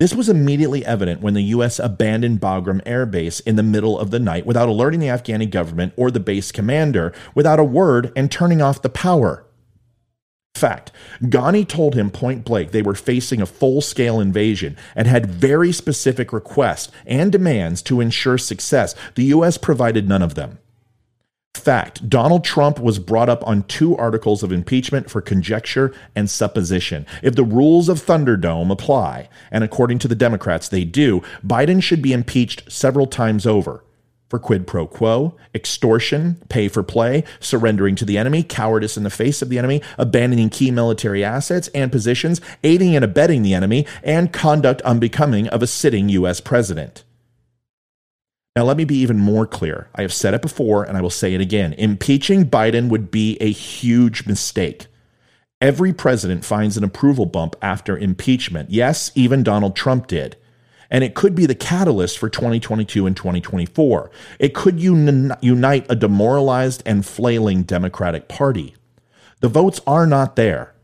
this 0.00 0.14
was 0.14 0.28
immediately 0.28 0.84
evident 0.84 1.20
when 1.20 1.34
the 1.34 1.42
U.S. 1.44 1.78
abandoned 1.78 2.40
Bagram 2.40 2.80
Air 2.84 3.06
Base 3.06 3.38
in 3.40 3.56
the 3.56 3.62
middle 3.62 3.96
of 3.98 4.10
the 4.10 4.18
night 4.18 4.44
without 4.44 4.68
alerting 4.68 4.98
the 4.98 5.06
Afghani 5.06 5.48
government 5.48 5.92
or 5.96 6.10
the 6.10 6.18
base 6.18 6.50
commander, 6.50 7.12
without 7.34 7.60
a 7.60 7.64
word, 7.64 8.12
and 8.16 8.30
turning 8.30 8.60
off 8.60 8.82
the 8.82 8.88
power. 8.88 9.46
Fact 10.54 10.92
Ghani 11.22 11.66
told 11.66 11.94
him 11.94 12.10
point 12.10 12.44
blank 12.44 12.70
they 12.70 12.82
were 12.82 12.94
facing 12.94 13.42
a 13.42 13.46
full 13.46 13.80
scale 13.80 14.20
invasion 14.20 14.76
and 14.94 15.08
had 15.08 15.26
very 15.26 15.72
specific 15.72 16.32
requests 16.32 16.92
and 17.06 17.32
demands 17.32 17.82
to 17.82 18.00
ensure 18.00 18.38
success. 18.38 18.94
The 19.16 19.24
U.S. 19.24 19.58
provided 19.58 20.08
none 20.08 20.22
of 20.22 20.36
them. 20.36 20.58
Fact 21.54 22.08
Donald 22.08 22.44
Trump 22.44 22.78
was 22.78 22.98
brought 22.98 23.28
up 23.28 23.46
on 23.46 23.64
two 23.64 23.96
articles 23.96 24.42
of 24.42 24.52
impeachment 24.52 25.10
for 25.10 25.20
conjecture 25.20 25.92
and 26.14 26.30
supposition. 26.30 27.06
If 27.22 27.34
the 27.34 27.44
rules 27.44 27.88
of 27.88 28.00
Thunderdome 28.00 28.70
apply, 28.70 29.28
and 29.50 29.64
according 29.64 29.98
to 30.00 30.08
the 30.08 30.14
Democrats 30.14 30.68
they 30.68 30.84
do, 30.84 31.22
Biden 31.44 31.82
should 31.82 32.02
be 32.02 32.12
impeached 32.12 32.70
several 32.70 33.06
times 33.06 33.46
over 33.46 33.82
for 34.34 34.40
quid 34.40 34.66
pro 34.66 34.84
quo, 34.84 35.36
extortion, 35.54 36.42
pay 36.48 36.66
for 36.66 36.82
play, 36.82 37.22
surrendering 37.38 37.94
to 37.94 38.04
the 38.04 38.18
enemy, 38.18 38.42
cowardice 38.42 38.96
in 38.96 39.04
the 39.04 39.10
face 39.10 39.42
of 39.42 39.48
the 39.48 39.58
enemy, 39.58 39.80
abandoning 39.96 40.50
key 40.50 40.72
military 40.72 41.22
assets 41.22 41.68
and 41.68 41.92
positions, 41.92 42.40
aiding 42.64 42.96
and 42.96 43.04
abetting 43.04 43.42
the 43.42 43.54
enemy, 43.54 43.86
and 44.02 44.32
conduct 44.32 44.82
unbecoming 44.82 45.46
of 45.50 45.62
a 45.62 45.68
sitting 45.68 46.08
U.S. 46.08 46.40
president. 46.40 47.04
Now, 48.56 48.64
let 48.64 48.76
me 48.76 48.82
be 48.84 48.96
even 48.96 49.20
more 49.20 49.46
clear. 49.46 49.88
I 49.94 50.02
have 50.02 50.12
said 50.12 50.34
it 50.34 50.42
before 50.42 50.82
and 50.82 50.96
I 50.96 51.00
will 51.00 51.10
say 51.10 51.32
it 51.32 51.40
again. 51.40 51.72
Impeaching 51.74 52.50
Biden 52.50 52.88
would 52.88 53.12
be 53.12 53.36
a 53.40 53.52
huge 53.52 54.26
mistake. 54.26 54.88
Every 55.60 55.92
president 55.92 56.44
finds 56.44 56.76
an 56.76 56.82
approval 56.82 57.26
bump 57.26 57.54
after 57.62 57.96
impeachment. 57.96 58.70
Yes, 58.70 59.12
even 59.14 59.44
Donald 59.44 59.76
Trump 59.76 60.08
did. 60.08 60.36
And 60.90 61.02
it 61.02 61.14
could 61.14 61.34
be 61.34 61.46
the 61.46 61.54
catalyst 61.54 62.18
for 62.18 62.28
2022 62.28 63.06
and 63.06 63.16
2024. 63.16 64.10
It 64.38 64.54
could 64.54 64.80
un- 64.80 65.36
unite 65.40 65.86
a 65.88 65.96
demoralized 65.96 66.82
and 66.84 67.04
flailing 67.04 67.62
Democratic 67.62 68.28
Party. 68.28 68.74
The 69.40 69.48
votes 69.48 69.80
are 69.86 70.06
not 70.06 70.36
there. 70.36 70.74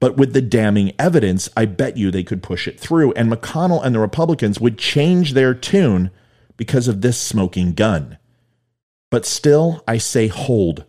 But 0.00 0.16
with 0.16 0.32
the 0.32 0.40
damning 0.40 0.92
evidence, 0.98 1.50
I 1.56 1.66
bet 1.66 1.98
you 1.98 2.10
they 2.10 2.24
could 2.24 2.42
push 2.42 2.66
it 2.66 2.80
through. 2.80 3.12
And 3.12 3.30
McConnell 3.30 3.84
and 3.84 3.94
the 3.94 4.00
Republicans 4.00 4.58
would 4.58 4.78
change 4.78 5.34
their 5.34 5.52
tune 5.52 6.10
because 6.56 6.88
of 6.88 7.02
this 7.02 7.20
smoking 7.20 7.74
gun. 7.74 8.16
But 9.10 9.26
still, 9.26 9.84
I 9.86 9.98
say 9.98 10.28
hold. 10.28 10.84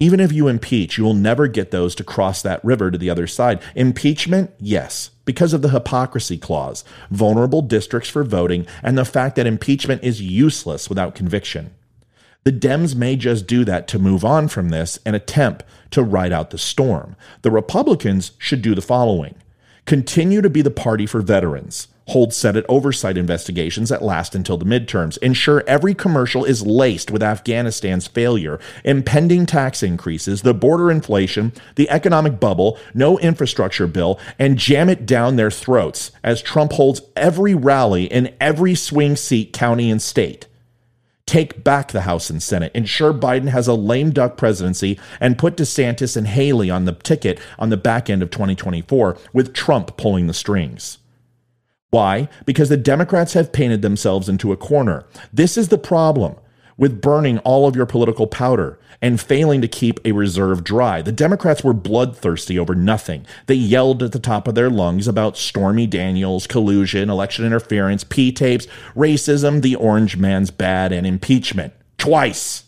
Even 0.00 0.20
if 0.20 0.32
you 0.32 0.46
impeach, 0.46 0.96
you 0.96 1.04
will 1.04 1.14
never 1.14 1.48
get 1.48 1.72
those 1.72 1.96
to 1.96 2.04
cross 2.04 2.40
that 2.42 2.64
river 2.64 2.90
to 2.90 2.98
the 2.98 3.10
other 3.10 3.26
side. 3.26 3.60
Impeachment, 3.74 4.52
yes, 4.60 5.10
because 5.28 5.52
of 5.52 5.60
the 5.60 5.68
hypocrisy 5.68 6.38
clause, 6.38 6.84
vulnerable 7.10 7.60
districts 7.60 8.08
for 8.08 8.24
voting, 8.24 8.66
and 8.82 8.96
the 8.96 9.04
fact 9.04 9.36
that 9.36 9.46
impeachment 9.46 10.02
is 10.02 10.22
useless 10.22 10.88
without 10.88 11.14
conviction. 11.14 11.74
The 12.44 12.52
Dems 12.52 12.94
may 12.94 13.14
just 13.14 13.46
do 13.46 13.62
that 13.66 13.86
to 13.88 13.98
move 13.98 14.24
on 14.24 14.48
from 14.48 14.70
this 14.70 14.98
and 15.04 15.14
attempt 15.14 15.64
to 15.90 16.02
ride 16.02 16.32
out 16.32 16.48
the 16.48 16.56
storm. 16.56 17.14
The 17.42 17.50
Republicans 17.50 18.32
should 18.38 18.62
do 18.62 18.74
the 18.74 18.80
following 18.80 19.34
continue 19.84 20.40
to 20.40 20.48
be 20.48 20.62
the 20.62 20.70
party 20.70 21.04
for 21.04 21.20
veterans 21.20 21.88
hold 22.08 22.32
Senate 22.32 22.64
oversight 22.68 23.18
investigations 23.18 23.88
that 23.88 24.02
last 24.02 24.34
until 24.34 24.56
the 24.56 24.64
midterms, 24.64 25.18
ensure 25.18 25.62
every 25.66 25.94
commercial 25.94 26.44
is 26.44 26.66
laced 26.66 27.10
with 27.10 27.22
Afghanistan's 27.22 28.06
failure, 28.06 28.58
impending 28.84 29.46
tax 29.46 29.82
increases, 29.82 30.42
the 30.42 30.54
border 30.54 30.90
inflation, 30.90 31.52
the 31.76 31.88
economic 31.90 32.40
bubble, 32.40 32.78
no 32.94 33.18
infrastructure 33.18 33.86
bill, 33.86 34.18
and 34.38 34.58
jam 34.58 34.88
it 34.88 35.06
down 35.06 35.36
their 35.36 35.50
throats 35.50 36.10
as 36.24 36.42
Trump 36.42 36.72
holds 36.72 37.02
every 37.14 37.54
rally 37.54 38.04
in 38.04 38.34
every 38.40 38.74
swing 38.74 39.16
seat, 39.16 39.52
county, 39.52 39.90
and 39.90 40.02
state. 40.02 40.46
Take 41.26 41.62
back 41.62 41.92
the 41.92 42.00
House 42.02 42.30
and 42.30 42.42
Senate. 42.42 42.72
Ensure 42.74 43.12
Biden 43.12 43.48
has 43.48 43.68
a 43.68 43.74
lame 43.74 44.12
duck 44.12 44.38
presidency 44.38 44.98
and 45.20 45.36
put 45.36 45.58
DeSantis 45.58 46.16
and 46.16 46.26
Haley 46.26 46.70
on 46.70 46.86
the 46.86 46.94
ticket 46.94 47.38
on 47.58 47.68
the 47.68 47.76
back 47.76 48.08
end 48.08 48.22
of 48.22 48.30
2024 48.30 49.18
with 49.34 49.52
Trump 49.52 49.98
pulling 49.98 50.26
the 50.26 50.32
strings. 50.32 50.96
Why? 51.90 52.28
Because 52.44 52.68
the 52.68 52.76
Democrats 52.76 53.32
have 53.32 53.52
painted 53.52 53.82
themselves 53.82 54.28
into 54.28 54.52
a 54.52 54.56
corner. 54.56 55.06
This 55.32 55.56
is 55.56 55.68
the 55.68 55.78
problem 55.78 56.36
with 56.76 57.00
burning 57.00 57.38
all 57.40 57.66
of 57.66 57.74
your 57.74 57.86
political 57.86 58.26
powder 58.26 58.78
and 59.00 59.20
failing 59.20 59.60
to 59.60 59.68
keep 59.68 60.00
a 60.04 60.12
reserve 60.12 60.64
dry. 60.64 61.02
The 61.02 61.12
Democrats 61.12 61.62
were 61.62 61.72
bloodthirsty 61.72 62.58
over 62.58 62.74
nothing. 62.74 63.26
They 63.46 63.54
yelled 63.54 64.02
at 64.02 64.12
the 64.12 64.18
top 64.18 64.48
of 64.48 64.54
their 64.54 64.70
lungs 64.70 65.08
about 65.08 65.36
Stormy 65.36 65.86
Daniels, 65.86 66.46
collusion, 66.46 67.10
election 67.10 67.44
interference, 67.44 68.04
P 68.04 68.32
tapes, 68.32 68.66
racism, 68.94 69.62
the 69.62 69.74
orange 69.74 70.16
man's 70.16 70.50
bad, 70.50 70.92
and 70.92 71.06
impeachment. 71.06 71.72
Twice. 71.96 72.64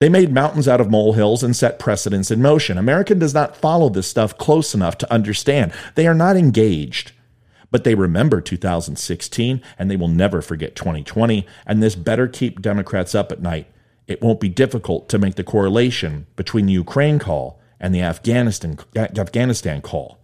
They 0.00 0.08
made 0.10 0.32
mountains 0.32 0.68
out 0.68 0.80
of 0.80 0.90
molehills 0.90 1.42
and 1.42 1.56
set 1.56 1.78
precedents 1.78 2.30
in 2.30 2.42
motion. 2.42 2.76
America 2.76 3.14
does 3.14 3.32
not 3.32 3.56
follow 3.56 3.88
this 3.88 4.06
stuff 4.06 4.36
close 4.36 4.74
enough 4.74 4.98
to 4.98 5.12
understand. 5.12 5.72
They 5.94 6.06
are 6.06 6.14
not 6.14 6.36
engaged. 6.36 7.12
But 7.70 7.84
they 7.84 7.94
remember 7.94 8.40
2016 8.40 9.62
and 9.78 9.90
they 9.90 9.96
will 9.96 10.08
never 10.08 10.40
forget 10.40 10.76
2020. 10.76 11.46
And 11.66 11.82
this 11.82 11.94
better 11.94 12.28
keep 12.28 12.62
Democrats 12.62 13.14
up 13.14 13.32
at 13.32 13.42
night. 13.42 13.66
It 14.06 14.22
won't 14.22 14.40
be 14.40 14.48
difficult 14.48 15.08
to 15.08 15.18
make 15.18 15.34
the 15.34 15.44
correlation 15.44 16.26
between 16.36 16.66
the 16.66 16.72
Ukraine 16.72 17.18
call 17.18 17.60
and 17.80 17.94
the 17.94 18.02
Afghanistan, 18.02 18.78
Afghanistan 18.96 19.82
call. 19.82 20.18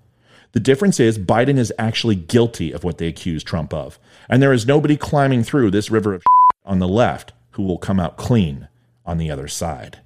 The 0.53 0.61
difference 0.61 1.01
is 1.01 1.19
Biden 1.19 1.59
is 1.59 1.73
actually 1.79 2.17
guilty 2.17 2.73
of 2.73 2.85
what 2.85 2.99
they 2.99 3.09
accuse 3.09 3.43
Trump 3.43 3.73
of. 3.73 3.99
And 4.29 4.43
there 4.43 4.53
is 4.53 4.67
nobody 4.67 4.97
climbing 4.97 5.43
through 5.43 5.71
this 5.71 5.91
river 5.91 6.15
of 6.15 6.23
on 6.65 6.79
the 6.79 6.89
left 6.89 7.33
who 7.53 7.63
will 7.63 7.79
come 7.79 7.99
out 7.99 8.17
clean 8.17 8.69
on 9.05 9.19
the 9.19 9.31
other 9.31 9.49
side. 9.49 9.99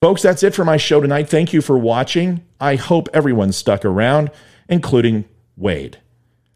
Folks, 0.00 0.22
that's 0.22 0.44
it 0.44 0.54
for 0.54 0.64
my 0.64 0.76
show 0.76 1.00
tonight. 1.00 1.28
Thank 1.28 1.52
you 1.52 1.60
for 1.60 1.76
watching. 1.76 2.44
I 2.60 2.76
hope 2.76 3.08
everyone 3.12 3.50
stuck 3.50 3.84
around, 3.84 4.30
including 4.68 5.24
Wade. 5.58 5.98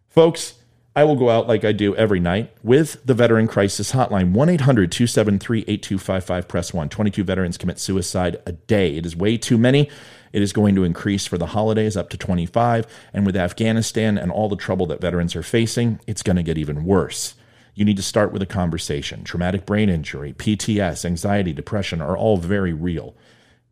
Folks, 0.09 0.55
I 0.95 1.05
will 1.05 1.17
go 1.17 1.31
out 1.31 1.49
like 1.49 1.65
I 1.65 1.73
do 1.73 1.97
every 1.97 2.21
night 2.21 2.55
with 2.63 3.05
the 3.05 3.15
Veteran 3.15 3.49
Crisis 3.49 3.93
Hotline 3.93 4.33
1 4.33 4.49
800 4.51 4.93
273 4.93 5.61
8255. 5.61 6.49
Press 6.49 6.75
1. 6.75 6.89
22 6.91 7.25
veterans 7.25 7.57
commit 7.57 7.79
suicide 7.79 8.41
a 8.45 8.53
day. 8.53 8.97
It 8.97 9.07
is 9.07 9.17
way 9.17 9.39
too 9.39 9.57
many. 9.57 9.89
It 10.35 10.43
is 10.43 10.53
going 10.53 10.75
to 10.75 10.85
increase 10.85 11.27
for 11.27 11.39
the 11.39 11.47
holidays 11.47 11.97
up 11.97 12.11
to 12.11 12.19
25. 12.19 12.87
And 13.15 13.25
with 13.25 13.37
Afghanistan 13.37 14.19
and 14.19 14.31
all 14.31 14.51
the 14.51 14.57
trouble 14.57 14.87
that 14.87 15.01
veterans 15.01 15.35
are 15.35 15.43
facing, 15.43 15.99
it's 16.07 16.23
going 16.23 16.37
to 16.37 16.43
get 16.43 16.59
even 16.59 16.85
worse. 16.85 17.35
You 17.75 17.87
need 17.87 17.97
to 17.97 18.03
start 18.03 18.33
with 18.33 18.43
a 18.43 18.47
conversation. 18.47 19.25
Traumatic 19.25 19.65
brain 19.65 19.89
injury, 19.89 20.35
PTS, 20.35 21.07
anxiety, 21.07 21.55
depression 21.55 22.03
are 22.03 22.17
all 22.17 22.37
very 22.37 22.75
real. 22.75 23.15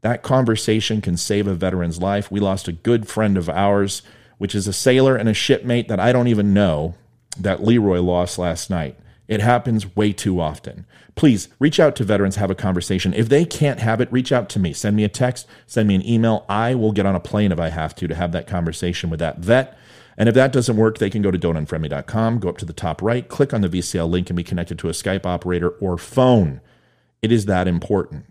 That 0.00 0.22
conversation 0.22 1.02
can 1.02 1.18
save 1.18 1.46
a 1.46 1.54
veteran's 1.54 2.00
life. 2.00 2.30
We 2.30 2.40
lost 2.40 2.66
a 2.66 2.72
good 2.72 3.06
friend 3.06 3.36
of 3.36 3.50
ours 3.50 4.00
which 4.40 4.54
is 4.54 4.66
a 4.66 4.72
sailor 4.72 5.16
and 5.16 5.28
a 5.28 5.34
shipmate 5.34 5.86
that 5.88 6.00
I 6.00 6.12
don't 6.12 6.26
even 6.26 6.54
know 6.54 6.94
that 7.38 7.62
Leroy 7.62 8.00
lost 8.00 8.38
last 8.38 8.70
night. 8.70 8.98
It 9.28 9.42
happens 9.42 9.94
way 9.94 10.14
too 10.14 10.40
often. 10.40 10.86
Please 11.14 11.48
reach 11.58 11.78
out 11.78 11.94
to 11.96 12.04
veterans, 12.04 12.36
have 12.36 12.50
a 12.50 12.54
conversation. 12.54 13.12
If 13.12 13.28
they 13.28 13.44
can't 13.44 13.80
have 13.80 14.00
it, 14.00 14.10
reach 14.10 14.32
out 14.32 14.48
to 14.48 14.58
me. 14.58 14.72
Send 14.72 14.96
me 14.96 15.04
a 15.04 15.10
text, 15.10 15.46
send 15.66 15.88
me 15.88 15.94
an 15.94 16.06
email. 16.08 16.46
I 16.48 16.74
will 16.74 16.90
get 16.90 17.04
on 17.04 17.14
a 17.14 17.20
plane 17.20 17.52
if 17.52 17.60
I 17.60 17.68
have 17.68 17.94
to 17.96 18.08
to 18.08 18.14
have 18.14 18.32
that 18.32 18.46
conversation 18.46 19.10
with 19.10 19.20
that 19.20 19.40
vet. 19.40 19.76
And 20.16 20.26
if 20.26 20.34
that 20.36 20.52
doesn't 20.52 20.78
work, 20.78 20.96
they 20.96 21.10
can 21.10 21.20
go 21.20 21.30
to 21.30 21.38
don'tunfriendme.com, 21.38 22.38
go 22.38 22.48
up 22.48 22.56
to 22.58 22.64
the 22.64 22.72
top 22.72 23.02
right, 23.02 23.28
click 23.28 23.52
on 23.52 23.60
the 23.60 23.68
VCL 23.68 24.08
link, 24.08 24.30
and 24.30 24.38
be 24.38 24.42
connected 24.42 24.78
to 24.78 24.88
a 24.88 24.92
Skype 24.92 25.26
operator 25.26 25.68
or 25.68 25.98
phone. 25.98 26.62
It 27.20 27.30
is 27.30 27.44
that 27.44 27.68
important. 27.68 28.24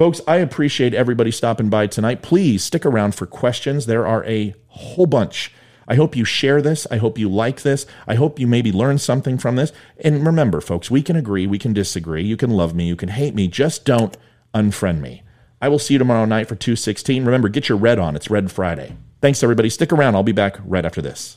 Folks, 0.00 0.22
I 0.26 0.36
appreciate 0.36 0.94
everybody 0.94 1.30
stopping 1.30 1.68
by 1.68 1.86
tonight. 1.86 2.22
Please 2.22 2.64
stick 2.64 2.86
around 2.86 3.14
for 3.14 3.26
questions. 3.26 3.84
There 3.84 4.06
are 4.06 4.24
a 4.24 4.54
whole 4.68 5.04
bunch. 5.04 5.52
I 5.86 5.96
hope 5.96 6.16
you 6.16 6.24
share 6.24 6.62
this. 6.62 6.86
I 6.90 6.96
hope 6.96 7.18
you 7.18 7.28
like 7.28 7.60
this. 7.60 7.84
I 8.08 8.14
hope 8.14 8.38
you 8.38 8.46
maybe 8.46 8.72
learn 8.72 8.96
something 8.96 9.36
from 9.36 9.56
this. 9.56 9.72
And 10.02 10.24
remember, 10.24 10.62
folks, 10.62 10.90
we 10.90 11.02
can 11.02 11.16
agree, 11.16 11.46
we 11.46 11.58
can 11.58 11.74
disagree. 11.74 12.24
You 12.24 12.38
can 12.38 12.48
love 12.48 12.74
me, 12.74 12.88
you 12.88 12.96
can 12.96 13.10
hate 13.10 13.34
me. 13.34 13.46
Just 13.46 13.84
don't 13.84 14.16
unfriend 14.54 15.02
me. 15.02 15.22
I 15.60 15.68
will 15.68 15.78
see 15.78 15.92
you 15.92 15.98
tomorrow 15.98 16.24
night 16.24 16.48
for 16.48 16.54
216. 16.54 17.22
Remember, 17.26 17.50
get 17.50 17.68
your 17.68 17.76
red 17.76 17.98
on. 17.98 18.16
It's 18.16 18.30
Red 18.30 18.50
Friday. 18.50 18.96
Thanks, 19.20 19.42
everybody. 19.42 19.68
Stick 19.68 19.92
around. 19.92 20.14
I'll 20.14 20.22
be 20.22 20.32
back 20.32 20.56
right 20.64 20.86
after 20.86 21.02
this. 21.02 21.36